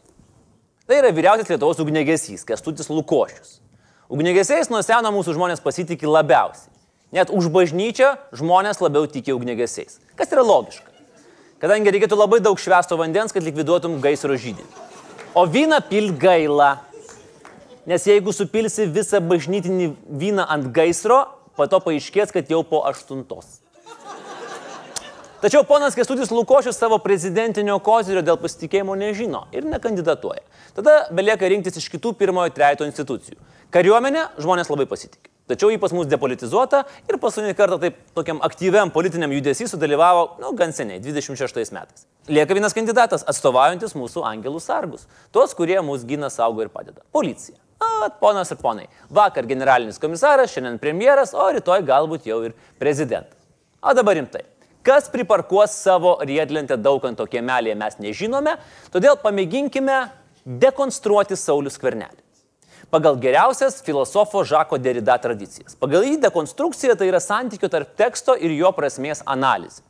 [0.87, 3.57] Tai yra vyriausias Lietuvos ugnegesys, Kestutis Lukošius.
[4.07, 6.71] Ugnegesiais nuo seno mūsų žmonės pasitikė labiausiai.
[7.11, 9.99] Net už bažnyčią žmonės labiau tikė ugnegesiais.
[10.15, 10.87] Kas yra logiška.
[11.59, 14.67] Kadangi reikėtų labai daug švesto vandens, kad likviduotum gaisro žydinį.
[15.35, 16.77] O vyną pil gaila.
[17.87, 21.25] Nes jeigu supilsi visą bažnytinį vyną ant gaisro,
[21.59, 23.59] po to paaiškės, kad jau po aštuntos.
[25.37, 30.41] Tačiau ponas Kestutis Lukošius savo prezidentinio kozirio dėl pasitikėjimo nežino ir nekandidatuoja.
[30.73, 33.37] Tada belieka rinktis iš kitų pirmojo trejato institucijų.
[33.69, 35.29] Kariuomenė žmonės labai pasitikė.
[35.47, 40.55] Tačiau jį pas mus depolitizuota ir paskutinį kartą taip tokiam aktyviam politiniam judesy sudalyvavo, nu,
[40.57, 42.09] gan seniai, 26 metais.
[42.33, 45.05] Lieka vienas kandidatas, atstovaujantis mūsų angelų sargus.
[45.31, 47.05] Tuos, kurie mūsų gina, saugo ir padeda.
[47.13, 47.61] Policija.
[47.77, 48.89] O, ponas ir ponai.
[49.13, 53.37] Vakar generalinis komisaras, šiandien premjeras, o rytoj galbūt jau ir prezidentas.
[53.85, 54.43] O dabar rimtai.
[54.87, 58.53] Kas priparkuos savo riedlentę dauganto kiemelėje mes nežinome,
[58.93, 59.97] todėl pamėginkime
[60.47, 62.21] dekonstruoti Saulis Kvernelį.
[62.87, 65.75] Pagal geriausias filosofo Žako Derida tradicijas.
[65.75, 69.83] Pagal jį dekonstrukcija tai yra santykių tarp teksto ir jo prasmės analizė.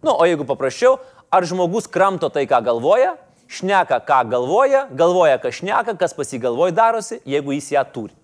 [0.00, 0.96] Nu, o jeigu paprasčiau,
[1.28, 3.18] ar žmogus kramto tai, ką galvoja,
[3.52, 8.16] šneka, ką galvoja, galvoja, ką šneka, kas pasigalvoja darosi, jeigu jis ją turi.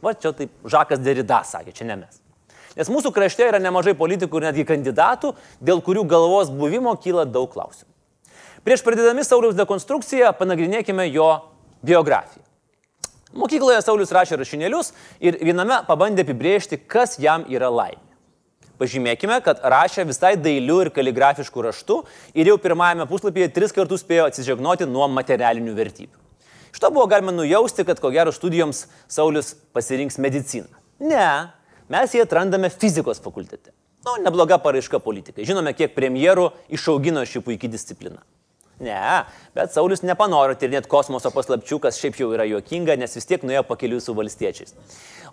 [0.00, 2.22] Va čia taip Žakas Derida sakė, čia ne mes.
[2.78, 7.50] Nes mūsų krašte yra nemažai politikų ir netgi kandidatų, dėl kurių galvos buvimo kyla daug
[7.52, 7.88] klausimų.
[8.66, 11.32] Prieš pradėdami Sauliaus dekonstrukciją panagrinėkime jo
[11.82, 12.44] biografiją.
[13.30, 14.90] Mokykloje Saulis rašė rašinėlius
[15.22, 18.02] ir viename pabandė apibrėžti, kas jam yra laimė.
[18.80, 21.98] Pažymėkime, kad rašė visai dailių ir kaligrafiškų raštų
[22.34, 26.16] ir jau pirmajame puslapyje tris kartus spėjo atsižegnoti nuo materialinių vertybių.
[26.72, 30.70] Iš to buvo galima nujausti, kad ko gero studijoms Saulis pasirinks mediciną.
[30.98, 31.52] Ne,
[31.90, 33.74] mes jį atrandame fizikos fakultete.
[34.06, 35.44] Nu, nebloga paraiška politikai.
[35.44, 38.22] Žinome, kiek premjerų išaugino šį puikį discipliną.
[38.80, 38.96] Ne,
[39.52, 43.60] bet Saulis nepanoro tyrinėti kosmoso paslapčių, kas šiaip jau yra juokinga, nes vis tiek nuėjo
[43.68, 44.72] pakeliu su valstiečiais.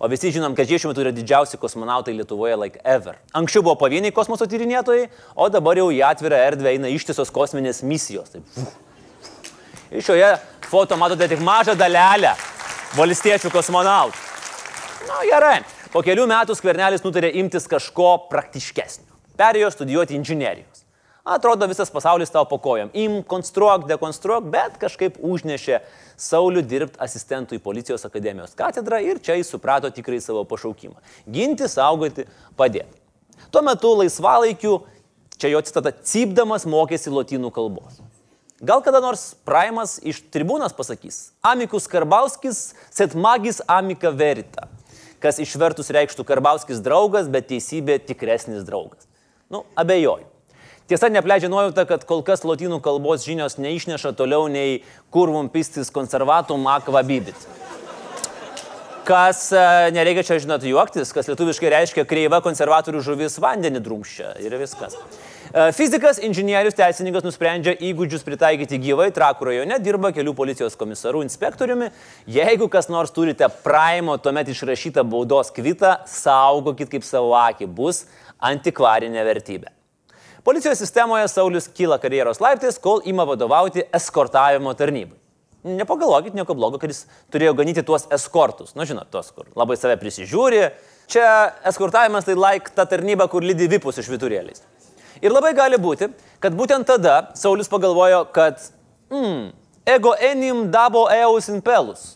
[0.03, 3.15] O visi žinom, kad jie šiuo metu yra didžiausi kosmonautai Lietuvoje, like ever.
[3.31, 5.07] Anksčiau buvo pavieniai kosmoso tyrinėtojai,
[5.39, 8.35] o dabar jau į atvirą erdvę eina ištisos kosminės misijos.
[8.35, 8.59] Taip.
[9.95, 10.33] Ir šioje
[10.67, 12.35] foto matote tik mažą dalelę
[12.99, 14.27] valstiečių kosmonautų.
[15.07, 15.57] Na, gerai.
[15.93, 19.07] Po kelių metų skvernelis nutarė imtis kažko praktiškesnio.
[19.39, 20.83] Perėjo studijuoti inžinierijos.
[21.27, 22.89] Atrodo, visas pasaulis tau po kojam.
[22.95, 25.81] Im, konstruok, dekonstruok, bet kažkaip užnešė
[26.17, 30.95] Saulių dirbti asistentų į policijos akademijos katedrą ir čia jis suprato tikrai savo pašaukimą.
[31.29, 32.25] Ginti, saugoti,
[32.59, 33.03] padėti.
[33.51, 34.79] Tuo metu laisvalaikiu,
[35.37, 37.99] čia jo citata, cypdamas mokėsi lotynų kalbos.
[38.63, 44.65] Gal kada nors Praimas iš tribūnas pasakys, Amikus Karbauskis, set magis amika verita
[45.23, 49.07] kas išvertus reikštų Karbauskis draugas, bet teisybė tikresnis draugas.
[49.51, 50.27] Nu, abejoju.
[50.87, 56.63] Tiesa, nepleidžia nuojauta, kad kol kas lotynų kalbos žinios neišneša toliau nei kurvum pistis konservatum
[56.71, 57.35] akvabibit.
[59.07, 59.59] Kas, e,
[59.95, 64.97] nereikia čia žinot juoktis, kas lietuviškai reiškia kreiva konservatorių žuvis vandenį drumščia ir viskas.
[65.47, 71.87] E, fizikas, inžinierius, teisininkas nusprendžia įgūdžius pritaikyti gyvai, Trakų rajone dirba kelių policijos komisarų inspektoriumi.
[72.35, 78.03] Jeigu kas nors turite praimo, tuomet išrašytą baudos kvitą, saugokit kaip savo akį, bus
[78.43, 79.71] antikvarinė vertybė.
[80.43, 85.15] Policijos sistemoje Saulis kyla karjeros laiptais, kol ima vadovauti eskortavimo tarnybai.
[85.67, 87.03] Nepagalvokit nieko blogo, kad jis
[87.33, 88.73] turėjo ganyti tuos eskortus.
[88.75, 90.61] Na, nu, žinot, tuos, kur labai save prisižiūri.
[91.11, 91.27] Čia
[91.67, 94.63] eskortavimas tai laik ta tarnyba, kur lydi vipus iš viturėliais.
[95.23, 96.09] Ir labai gali būti,
[96.43, 98.61] kad būtent tada Saulis pagalvojo, kad
[99.11, 99.49] mm,
[99.95, 102.15] ego enim dabo eus impelus,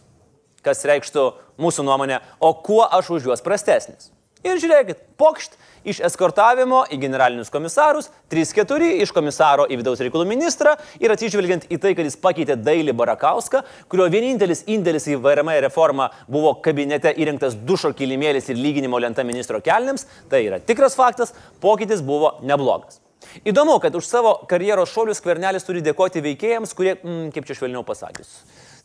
[0.65, 1.27] kas reikštų
[1.61, 4.11] mūsų nuomonė, o kuo aš už juos prastesnis.
[4.41, 5.53] Ir žiūrėkit, pokšt
[5.85, 11.77] iš eskortavimo į generalinius komisarus, 3-4 iš komisaro į vidaus reikalų ministrą ir atsižvelgiant į
[11.81, 17.53] tai, kad jis pakeitė Dailį Barakauską, kurio vienintelis indėlis į VRM reformą buvo kabinete įrengtas
[17.53, 22.97] dušo kilimėlis ir lyginimo lenta ministro kelniams, tai yra tikras faktas, pokytis buvo neblogas.
[23.45, 27.85] Įdomu, kad už savo karjeros šuolius skvernelis turi dėkoti veikėjams, kurie, mm, kaip čia švelniau
[27.85, 28.39] pasakius,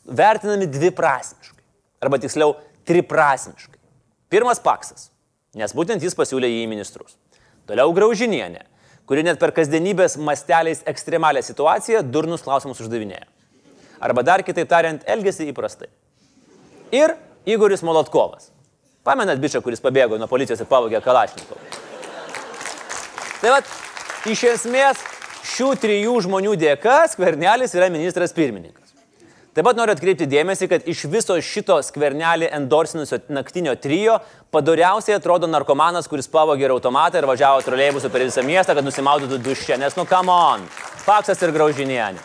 [0.04, 1.62] vertinami dviprasmiškai.
[2.04, 3.80] Arba tiksliau, triprasmiškai.
[4.28, 5.08] Pirmas paksas
[5.56, 7.16] nes būtent jis pasiūlė jį į ministrus.
[7.66, 8.66] Toliau Graužinienė,
[9.08, 13.24] kuri net per kasdienybės masteliais ekstremalią situaciją durnus klausimus uždavinėja.
[14.02, 15.88] Arba dar kitaip tariant, elgesi įprastai.
[16.94, 17.16] Ir
[17.48, 18.50] Igoris Molotkovas.
[19.06, 21.60] Pamenat bičią, kuris pabėgo nuo policijos ir pavogė Kalašnikovą.
[23.40, 23.68] Tai vad,
[24.26, 25.02] iš esmės
[25.54, 28.85] šių trijų žmonių dėka skvernelis yra ministras pirmininkas.
[29.56, 34.18] Taip pat noriu atkreipti dėmesį, kad iš viso šito skvernelį endorsinusio naktinio trijo
[34.52, 39.40] padoriausiai atrodo narkomanas, kuris pavogė ir automatą ir važiavo troleibusų per visą miestą, kad nusimaudytų
[39.46, 39.80] dušę.
[39.80, 40.68] Nes, nu, come on,
[41.06, 42.20] Paksas ir Graužinienė.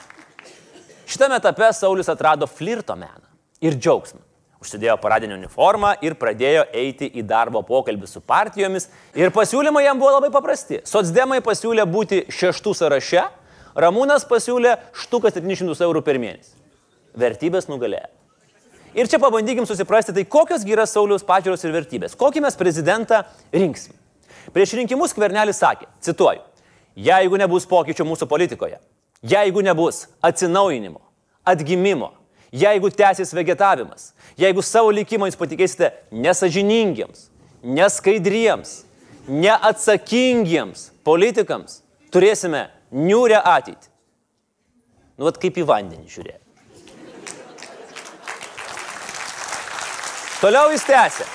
[1.07, 3.23] Šitame etape Saulis atrado flirto meną
[3.63, 4.19] ir džiaugsmą.
[4.59, 8.91] Užsidėjo paradinę uniformą ir pradėjo eiti į darbo pokalbį su partijomis.
[9.15, 10.83] Ir pasiūlymai jam buvo labai paprasti.
[10.83, 13.29] Sotsdemai pasiūlė būti šeštų sąraše,
[13.71, 16.60] Ramūnas pasiūlė štuką 700 eurų per mėnesį.
[17.17, 18.09] Vertybės nugalėjo.
[18.95, 22.15] Ir čia pabandykim susiprasti, tai kokios yra Sauliaus pažiūros ir vertybės.
[22.19, 23.21] Kokį mes prezidentą
[23.55, 23.95] rinksim.
[24.51, 26.41] Prieš rinkimus Kvernelis sakė, cituoju,
[26.99, 28.81] jeigu nebus pokyčių mūsų politikoje,
[29.23, 30.99] jeigu nebus atsinaujinimo,
[31.47, 32.11] atgimimo,
[32.51, 37.29] jeigu tęsis vegetavimas, jeigu savo likimą jūs patikėsite nesažiningiems,
[37.63, 38.81] neskaidriems,
[39.31, 41.79] neatsakingiems politikams,
[42.11, 43.87] turėsime niūrę ateitį.
[45.15, 46.40] Nu, vat kaip į vandenį žiūrėjo.
[50.41, 51.25] Toliau jis tęsė.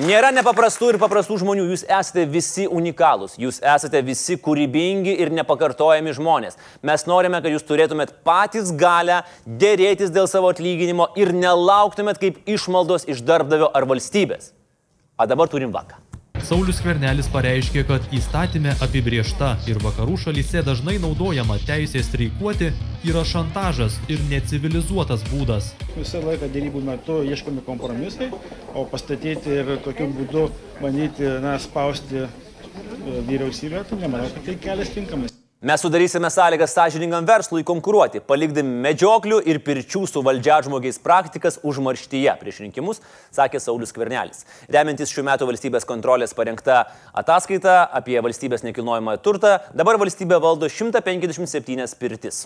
[0.00, 6.14] Nėra nepaprastų ir paprastų žmonių, jūs esate visi unikalūs, jūs esate visi kūrybingi ir nepakartojami
[6.16, 6.56] žmonės.
[6.80, 13.04] Mes norime, kad jūs turėtumėt patys galę dėrėtis dėl savo atlyginimo ir nelauktumėt kaip išmaldos
[13.12, 14.54] iš darbdavio ar valstybės.
[15.20, 16.00] O dabar turim vaką.
[16.44, 22.68] Saulis Kvernelis pareiškė, kad įstatymė apibriešta ir vakarų šalyse dažnai naudojama teisė streikuoti
[23.08, 25.70] yra šantažas ir necivilizuotas būdas.
[25.96, 28.28] Visą laiką dėrybų metu ieškomi kompromisai,
[28.76, 30.50] o pastatyti ir tokiu būdu
[30.82, 32.28] bandyti na, spausti e,
[33.30, 35.32] vyriausybę, tai nemanau, kad tai kelias tinkamas.
[35.64, 42.34] Mes sudarysime sąlygas sąžiningam verslui konkuruoti, palikdami medžioklių ir pirčių su valdžia žmogiais praktikas užmarštyje
[42.36, 43.00] prieš rinkimus,
[43.32, 44.44] sakė Saulis Kvernelis.
[44.68, 46.82] Remiantis šių metų valstybės kontrolės parengta
[47.16, 52.44] ataskaita apie valstybės nekilnojamą turtą, dabar valstybė valdo 157 pirtis.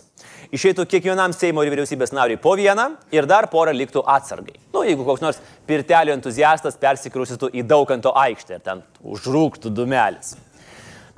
[0.55, 4.61] Išeitų kiekvienam Seimo ir vyriausybės nariui po vieną ir dar porą liktų atsargai.
[4.71, 10.37] Nu, jeigu koks nors pirtelio entuziastas persikrausytų į Daukanto aikštę ir ten užrūktų dumelis.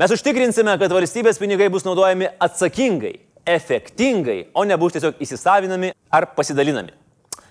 [0.01, 3.19] Mes užtikrinsime, kad valstybės pinigai bus naudojami atsakingai,
[3.53, 6.95] efektingai, o nebus tiesiog įsisavinami ar pasidalinami.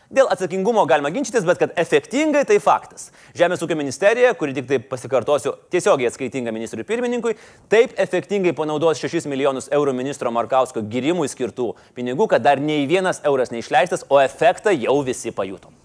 [0.09, 3.11] Dėl atsakingumo galima ginčytis, bet kad efektingai tai faktas.
[3.37, 7.35] Žemės ūkio ministerija, kuri tik taip pasikartosiu, tiesiogiai atskaitinga ministrui pirmininkui,
[7.69, 13.21] taip efektingai panaudos 6 milijonus eurų ministro Markausko girimui skirtų pinigų, kad dar nei vienas
[13.29, 15.77] euras neišleistas, o efektą jau visi pajutom.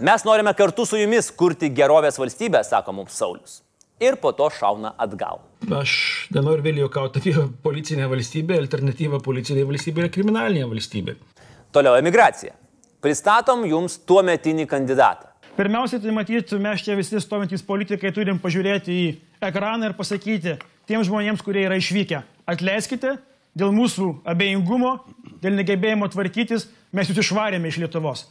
[0.00, 3.60] Mes norime kartu su jumis kurti gerovės valstybę, sako mums Saulis.
[4.02, 5.44] Ir po to šauna atgal.
[5.70, 5.92] Aš
[6.34, 11.14] nenoriu vėl juokauti apie policinę valstybę, alternatyva policinė valstybė yra kriminalinė valstybė.
[11.74, 12.56] Toliau emigracija.
[13.04, 15.30] Pristatom jums tuo metinį kandidatą.
[15.54, 19.04] Pirmiausia, tai matyti, mes čia visi stovintys politikai turim pažiūrėti į
[19.46, 20.56] ekraną ir pasakyti
[20.90, 23.14] tiems žmonėms, kurie yra išvykę, atleiskite,
[23.54, 24.96] dėl mūsų abejingumo,
[25.44, 28.26] dėl negebėjimo tvarkytis, mes jūs išvarėme iš Lietuvos.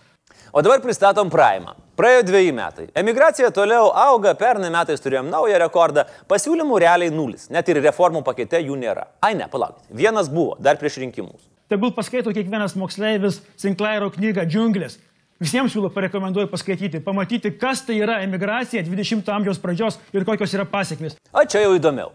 [0.54, 1.74] O dabar pristatom Prime.
[1.98, 2.88] Praėjo dviejai metai.
[2.98, 8.62] Emigracija toliau auga, pernai metais turėjom naują rekordą, pasiūlymų realiai nulis, net ir reformų pakete
[8.62, 9.08] jų nėra.
[9.22, 11.42] Ai ne, palaukit, vienas buvo, dar prieš rinkimus.
[11.70, 15.00] Tegul paskaito kiekvienas moksleivis Sinclairo knygą Džiunglės.
[15.42, 20.66] Visiems siūlau parekomenduoju paskaityti, pamatyti, kas tai yra emigracija 20-ojo amžiaus pradžios ir kokios yra
[20.70, 21.18] pasiekmes.
[21.34, 22.14] O čia jau įdomiau.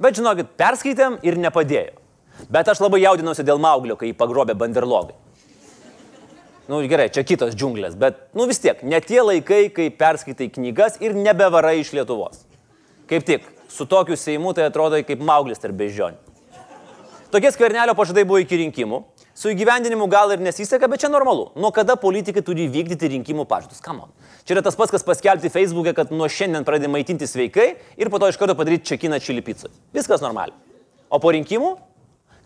[0.00, 1.94] Bet žinokit, perskaitėm ir nepadėjo.
[2.50, 5.14] Bet aš labai jaudinausi dėl Mauglio, kai jį pagrobė banderlogai.
[6.70, 11.00] Nu, gerai, čia kitos džiunglės, bet, nu vis tiek, ne tie laikai, kai perskaitai knygas
[11.02, 12.44] ir nebevarai iš Lietuvos.
[13.10, 16.20] Kaip tik, su tokiu Seimu tai atrodo kaip Mauglis tarp beždžionių.
[17.34, 19.00] Tokie skvernelio pažadai buvo iki rinkimų.
[19.34, 21.48] Su įgyvendinimu gal ir nesiseka, bet čia normalu.
[21.58, 23.82] Nuo kada politikai turi vykdyti rinkimų pažadus?
[23.82, 24.12] Kamon.
[24.46, 27.66] Čia yra tas pats, kas paskelbti Facebook'e, kad nuo šiandien pradedi maitinti sveikai
[27.98, 29.72] ir po to iš karto padaryti čekiną čili pizzą.
[29.96, 30.54] Viskas normaliai.
[31.10, 31.72] O po rinkimų,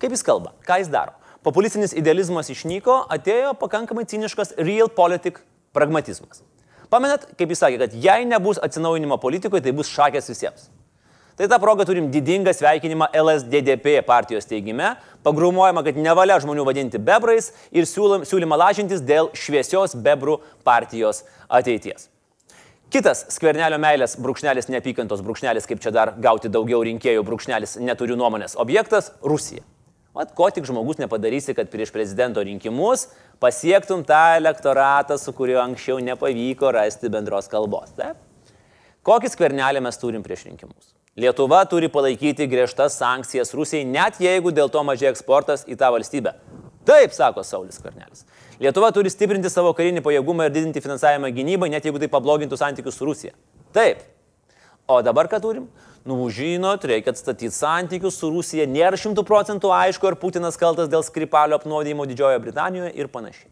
[0.01, 1.13] kaip jis kalba, ką jis daro?
[1.45, 5.43] Populistinis idealizmas išnyko, atėjo pakankamai ciniškas realpolitik
[5.77, 6.41] pragmatizmas.
[6.89, 10.71] Pamenat, kaip jis sakė, kad jei nebus atsinaujinimo politikoje, tai bus šakės visiems.
[11.37, 14.95] Tai tą progą turim didingą sveikinimą LSDDP partijos teigime,
[15.27, 22.09] pagrumuojama, kad nevalia žmonių vadinti bebrais ir siūlymą lažintis dėl šviesios bebrų partijos ateities.
[22.95, 28.55] Kitas skvernelio meilės brūkšnelis, neapykantos brūkšnelis, kaip čia dar gauti daugiau rinkėjų brūkšnelis, neturiu nuomonės
[28.55, 29.67] objektas- Rusija.
[30.15, 33.09] Mat, ko tik žmogus nepadarysi, kad prieš prezidento rinkimus
[33.43, 37.91] pasiektum tą elektoratą, su kuriuo anksčiau nepavyko rasti bendros kalbos.
[37.99, 38.21] Taip?
[39.05, 40.93] Kokį skvernelį mes turim prieš rinkimus?
[41.19, 46.33] Lietuva turi palaikyti griežtas sankcijas Rusijai, net jeigu dėl to mažėja eksportas į tą valstybę.
[46.87, 48.23] Taip, sako Saulis Karnelis.
[48.63, 52.99] Lietuva turi stiprinti savo karinį pajėgumą ir didinti finansavimą gynybai, net jeigu tai pablogintų santykius
[52.99, 53.35] su Rusija.
[53.75, 54.03] Taip.
[54.87, 55.67] O dabar ką turim?
[56.05, 61.01] Nu, žinot, reikia atstatyti santykius su Rusija, nėra šimtų procentų aišku, ar Putinas kaltas dėl
[61.07, 63.49] Skripalio apnuodėjimo Didžiojoje Britanijoje ir panašiai.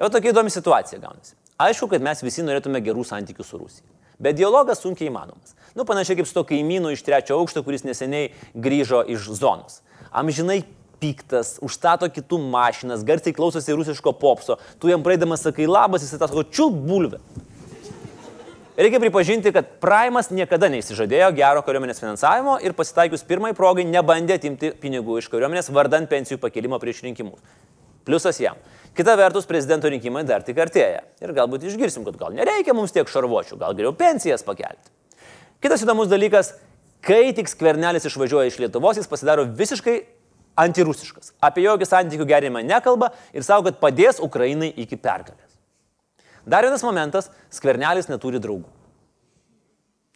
[0.00, 1.36] Jau tokia įdomi situacija gaunasi.
[1.62, 3.86] Aišku, kad mes visi norėtume gerų santykių su Rusija.
[4.18, 5.54] Bet dialogas sunkiai įmanomas.
[5.78, 9.78] Nu, panašiai kaip su to kaimynu iš trečio aukšto, kuris neseniai grįžo iš zonos.
[10.10, 10.64] Amžinai
[11.02, 16.30] piktas, užstato kitų mašinas, garsiai klausosi rusiško popso, tu jam praeidamas sakai labas, jis tas
[16.30, 17.22] sako čiulp bulvę.
[18.76, 24.70] Reikia pripažinti, kad Primas niekada neįsižadėjo gero kariuomenės finansavimo ir pasitaikius pirmai progai nebandė atimti
[24.80, 27.42] pinigų iš kariuomenės vardant pensijų pakelimo prieš rinkimus.
[28.08, 28.56] Pliusas jam.
[28.96, 31.04] Kita vertus, prezidento rinkimai dar tik artėja.
[31.20, 34.88] Ir galbūt išgirsim, kad gal nereikia mums tiek šarvočių, gal geriau pensijas pakelti.
[35.60, 36.54] Kitas įdomus dalykas,
[37.04, 40.00] kai tik skvernelis išvažiuoja iš Lietuvos, jis pasidaro visiškai
[40.64, 41.34] antirusiškas.
[41.44, 45.51] Apie jokį santykių gerimą nekalba ir savo, kad padės Ukrainai iki pergalės.
[46.46, 48.68] Dar vienas momentas- skvernelis neturi draugų.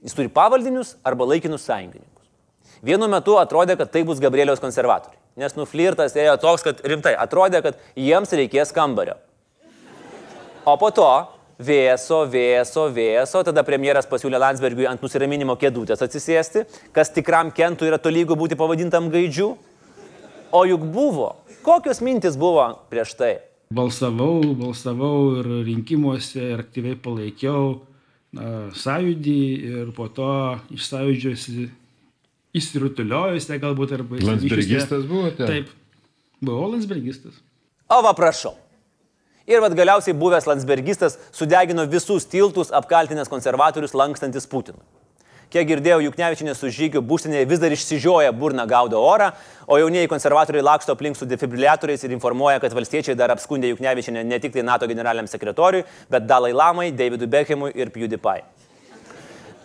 [0.03, 2.27] Jis turi pavaldinius arba laikinus sąjungininkus.
[2.83, 5.17] Vienu metu atrodė, kad tai bus Gabrieliaus konservatoriai.
[5.37, 9.17] Nes nuflirtas ėjo toks, kad rimtai atrodė, kad jiems reikės kambario.
[10.67, 17.13] O po to vėso, vėso, vėso, tada premjeras pasiūlė Landsbergiui ant nusiraminimo kėdutės atsisėsti, kas
[17.15, 19.55] tikram kentui yra tolygu būti pavadintam gaidžiu.
[20.53, 21.37] O juk buvo.
[21.67, 23.33] Kokios mintis buvo prieš tai?
[23.73, 27.81] Balsavau, balsavau ir rinkimuose ir aktyviai palaikiau
[28.37, 29.41] na, sąjūdį
[29.71, 30.29] ir po to
[30.77, 31.35] iš sąjūdžio
[32.57, 34.21] įsirutuliojusi galbūt arba...
[34.23, 35.49] Landsbergistas buvote?
[35.49, 35.73] Taip,
[36.41, 37.41] buvau Landsbergistas.
[37.93, 38.57] O va prašau.
[39.47, 44.83] Ir vad galiausiai buvęs Landsbergistas sudegino visus tiltus apkaltinęs konservatorius lankstantis Putinui.
[45.47, 49.29] Kiek girdėjau, Juknevičinė su žygiu būstinėje vis dar išsižioja burną gaudo orą,
[49.71, 54.41] o jaunieji konservatoriai laksto aplink su defibriliatoriais ir informuoja, kad valstiečiai dar apskundė Juknevičinę ne
[54.43, 58.43] tik tai NATO generaliniam sekretoriui, bet Dalai Lamai, Davidui Beckhamui ir PewDiePie.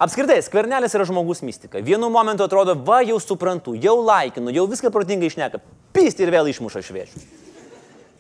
[0.02, 1.82] Apskritai, skvernelis yra žmogus mistika.
[1.82, 5.62] Vienu momentu atrodo, va jau suprantu, jau laikinu, jau viską protingai išneka,
[5.98, 7.26] pysti ir vėl išmuša šviežių.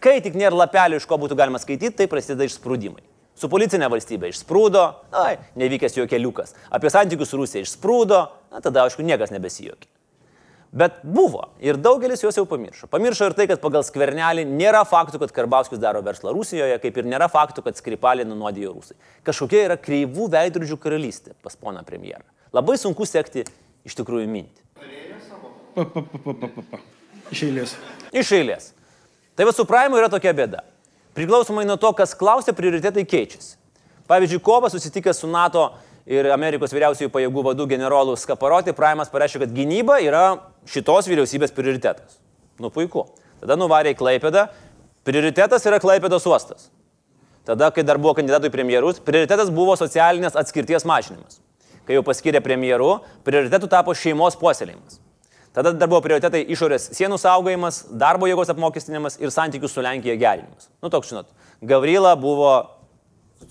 [0.01, 3.10] Kai tik nėra lapelių, iš ko būtų galima skaityti, tai prasideda išsprūdimai.
[3.41, 4.83] Su policinė valstybė išsprūdo,
[5.17, 6.53] ai, nevykęs jo keliukas.
[6.69, 8.19] Apie santykius su Rusija išsprūdo,
[8.53, 9.89] na tada aišku niekas nebesijokė.
[10.71, 12.87] Bet buvo ir daugelis juos jau pamiršo.
[12.91, 17.09] Pamiršo ir tai, kad pagal skvernelį nėra faktų, kad Karbauskis daro verslą Rusijoje, kaip ir
[17.11, 18.95] nėra faktų, kad Skripalį nunuodijo Rusai.
[19.27, 22.23] Kažkokia yra kreivų veidrodžių karalystė pas poną premjerą.
[22.55, 23.43] Labai sunku sekti
[23.83, 24.63] iš tikrųjų mintį.
[25.75, 26.79] Pa, pa, pa, pa, pa, pa.
[27.33, 27.75] Iš eilės.
[28.13, 28.71] Iš eilės.
[29.35, 30.63] Tai va su Praimu yra tokia bėda.
[31.17, 33.57] Priklausomai nuo to, kas klausia, prioritetai keičiasi.
[34.11, 35.69] Pavyzdžiui, kovas susitikęs su NATO
[36.07, 40.25] ir Amerikos vyriausiųjų pajėgų vadų generolų Skaparoti, Praimas pareiškė, kad gynyba yra
[40.67, 42.19] šitos vyriausybės prioritetas.
[42.61, 43.07] Nu puiku.
[43.41, 44.47] Tada nuvarė į Klaipėdą.
[45.07, 46.69] Prioritetas yra Klaipėdos uostas.
[47.47, 51.39] Tada, kai dar buvo kandidatų į premjerus, prioritetas buvo socialinės atskirties mažinimas.
[51.87, 55.00] Kai jau paskyrė premjeru, prioritetu tapo šeimos puoselėjimas.
[55.51, 60.69] Tada dar buvo prioritetai išorės sienų saugojimas, darbo jėgos apmokestinimas ir santykių su Lenkija gerinimas.
[60.79, 61.27] Nu toks, žinot,
[61.61, 62.53] Gavrila buvo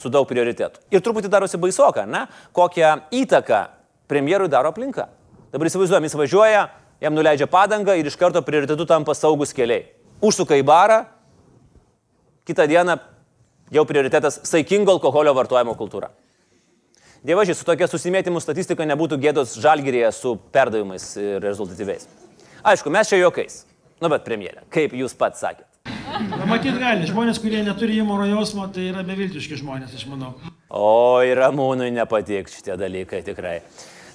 [0.01, 0.81] su daug prioritetų.
[0.95, 2.25] Ir truputį darosi baisoka, ne?
[2.57, 3.61] Kokią įtaką
[4.09, 5.11] premjerui daro aplinka.
[5.53, 6.65] Dabar įsivaizduojam, jis važiuoja,
[7.05, 9.85] jam nuleidžia padangą ir iš karto prioritetu tampa saugus keliai.
[10.25, 11.03] Užsuka į barą,
[12.49, 12.97] kitą dieną
[13.75, 16.11] jau prioritetas saikingo alkoholio vartojimo kultūra.
[17.21, 22.07] Dievažiai, su tokia susimėtimų statistika nebūtų gėdos žalgyrėje su perdavimais ir rezultatyviais.
[22.64, 23.66] Aišku, mes čia juokais.
[24.01, 25.66] Nu, bet premjerė, kaip jūs pats sakėt.
[25.85, 27.05] Na, matyt, gali.
[27.09, 30.33] Žmonės, kurie neturi humoro jausmo, tai yra beviltiški žmonės, aš manau.
[30.73, 33.59] O ir Ramūnui nepatiks šitie dalykai tikrai.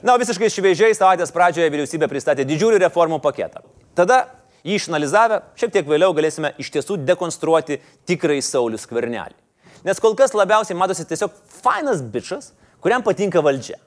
[0.01, 3.61] Na, visiškai šviežiai savaitės pradžioje vyriausybė pristatė didžiulį reformų paketą.
[3.93, 4.23] Tada
[4.65, 9.37] jį išanalizavę, šiek tiek vėliau galėsime iš tiesų dekonstruoti tikrai Saulis Kvernelį.
[9.85, 12.55] Nes kol kas labiausiai matosi tiesiog fainas bičias,
[12.85, 13.79] kuriam patinka valdžia,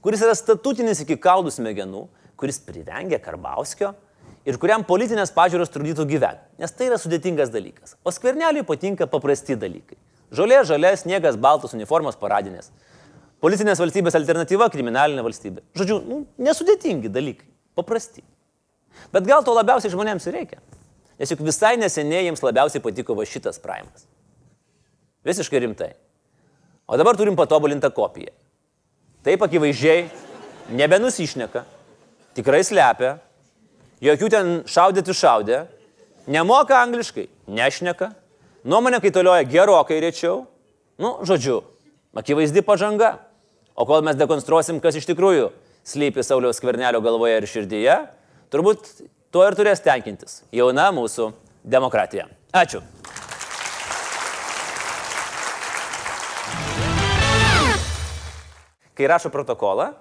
[0.00, 2.06] kuris yra statutinis iki kaulų smegenų,
[2.40, 3.92] kuris privengia Karbauskio
[4.48, 7.98] ir kuriam politinės pažiūros trukdytų gyventi, nes tai yra sudėtingas dalykas.
[8.00, 10.00] O skverneliui patinka paprasti dalykai.
[10.32, 12.70] Žolė, žalė, sniegas, baltos uniformos paradinės.
[13.44, 15.60] Policinės valstybės alternatyva- kriminalinė valstybė.
[15.76, 18.22] Žodžiu, nu, nesudėtingi dalykai, paprasti.
[19.12, 20.58] Bet gal to labiausiai žmonėms ir reikia.
[21.18, 24.06] Nes juk visai neseniai jiems labiausiai patiko va šitas primas.
[25.24, 25.94] Visiškai rimtai.
[26.90, 28.32] O dabar turim patobulintą kopiją.
[29.22, 30.08] Taip akivaizdžiai
[30.74, 31.62] nebenusišneka,
[32.34, 33.12] tikrai slepia,
[34.02, 35.60] jokių ten šaudyti šaudė,
[36.26, 38.10] nemoka angliškai, nešneka,
[38.66, 40.42] nuomonė kaitalioja gerokai rečiau,
[40.98, 41.60] nu, žodžiu,
[42.16, 43.18] akivaizdi pažanga.
[43.78, 45.52] O kol mes dekonstruosim, kas iš tikrųjų
[45.86, 47.96] slypi Sauliaus skvernelio galvoje ir širdyje,
[48.50, 48.90] turbūt
[49.30, 51.30] tuo ir turės tenkintis jauna mūsų
[51.62, 52.26] demokratija.
[52.50, 52.82] Ačiū.
[58.98, 59.92] Kai rašo protokolą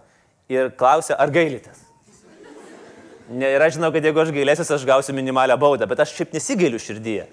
[0.52, 1.86] ir klausia, ar gailitės.
[3.30, 6.34] Ne, ir aš žinau, kad jeigu aš gailėsiuosi, aš gausiu minimalią baudą, bet aš šiaip
[6.34, 7.28] nesigailiu širdyje.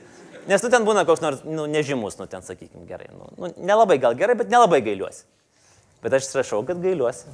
[0.46, 3.08] Nes tu ten būna koks nors, nu, nežymus, nu, ten, sakykime, gerai.
[3.10, 5.24] Nu, nu, nelabai gal gerai, bet nelabai gailiuosi.
[6.04, 7.32] Bet aš rašau, kad gailiuosi.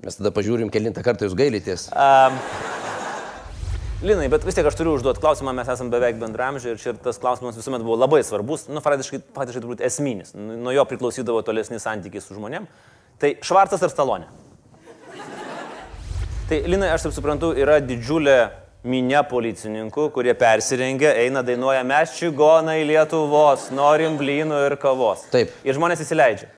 [0.00, 1.90] Mes tada pažiūrim, kilintą kartą jūs gailitės.
[1.92, 2.40] Um,
[4.00, 7.58] Linai, bet vis tiek aš turiu užduoti klausimą, mes esame beveik bendramžiai ir šitas klausimas
[7.58, 12.24] visuomet buvo labai svarbus, nu, faktiškai, faktiškai turbūt esminis, Nu, nuo jo priklausydavo tolesni santykiai
[12.24, 12.64] su žmonėm.
[13.20, 14.30] Tai Švarcas ar Stalonė?
[16.48, 18.38] Tai Linai, aš taip suprantu, yra didžiulė
[18.88, 25.26] minė policininkų, kurie persirengia, eina dainuoja mes čigonai Lietuvos, norim blynų ir kavos.
[25.34, 25.52] Taip.
[25.68, 26.48] Ir žmonės įsileidžia.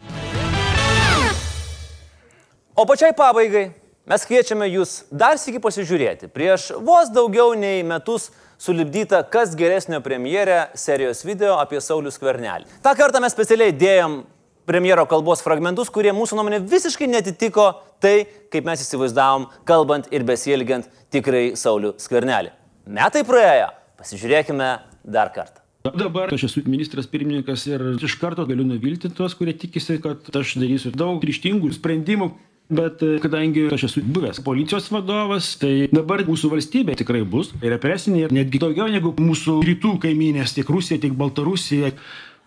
[2.79, 3.67] O pačiai pabaigai
[4.09, 8.31] mes kviečiame jūs dar sėki pasižiūrėti prieš vos daugiau nei metus
[8.63, 12.71] sulibdytą Kas geresnio premjerę serijos video apie Saulius Kvernelį.
[12.87, 14.23] Ta kartą mes specialiai dėjom
[14.69, 17.71] premjero kalbos fragmentus, kurie mūsų nuomonė visiškai netitiko
[18.03, 22.53] tai, kaip mes įsivaizdavom, kalbant ir besielgiant tikrai Saulių Skvernelį.
[22.93, 24.71] Metai praėjo, pasižiūrėkime
[25.05, 25.63] dar kartą.
[25.83, 30.57] Dabar aš esu ministras pirmininkas ir iš karto galiu nuvilti tuos, kurie tikisi, kad aš
[30.63, 32.31] darysiu daug ryštingų sprendimų.
[32.73, 38.31] Bet e, kadangi aš esu buvęs policijos vadovas, tai dabar mūsų valstybė tikrai bus represinė
[38.33, 41.91] netgi daugiau negu mūsų rytų kaiminės, tiek Rusija, tiek Baltarusija.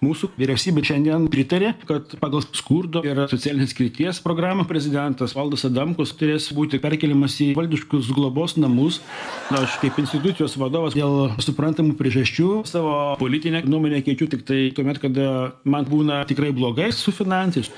[0.03, 6.49] Mūsų vyriausybė šiandien pritarė, kad pagal skurdo ir socialinės skirties programą prezidentas Valdas Adamkus turės
[6.55, 8.99] būti perkeliamas į valdiškus globos namus.
[9.53, 14.99] Na, aš kaip institucijos vadovas dėl suprantamų priežasčių savo politinę nuomonę keičiu tik tai tuomet,
[14.99, 17.71] kada man būna tikrai blogai su finansais.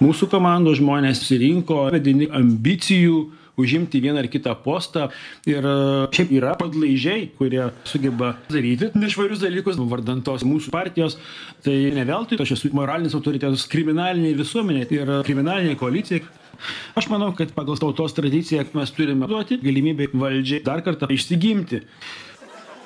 [0.00, 3.26] Mūsų komandos žmonės susirinko vedini ambicijų
[3.60, 5.08] užimti vieną ar kitą postą
[5.48, 5.76] ir e,
[6.16, 11.18] šiaip yra padlaižiai, kurie sugeba daryti nešvarius dalykus vardant tos mūsų partijos.
[11.64, 16.24] Tai ne veltui, aš esu moralinis autoritetas kriminaliniai visuomeniai ir kriminaliniai koalicijai.
[16.98, 21.84] Aš manau, kad pagal tautos tradiciją mes turime duoti galimybę valdžiai dar kartą išsigimti.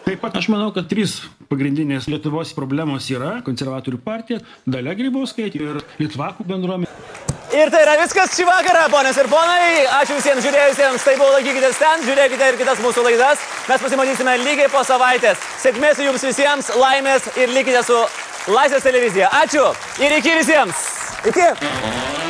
[0.05, 1.16] Taip pat aš manau, kad trys
[1.49, 7.14] pagrindinės Lietuvos problemos yra konservatorių partija, Dalia Grybauskaitė ir Litvakų bendruomenė.
[7.55, 9.85] Ir tai yra viskas šį vakarą, ponės ir ponai.
[10.01, 11.05] Ačiū visiems žiūrėjusiems.
[11.07, 13.45] Tai buvo laikykitės ten, žiūrėkite ir kitas mūsų laidas.
[13.71, 15.39] Mes pasimatysime lygiai po savaitės.
[15.63, 18.03] Sėkmės jums visiems, laimės ir likite su
[18.51, 19.31] Laisvės televizija.
[19.45, 19.71] Ačiū
[20.03, 20.85] ir iki visiems.
[21.31, 22.24] Iki.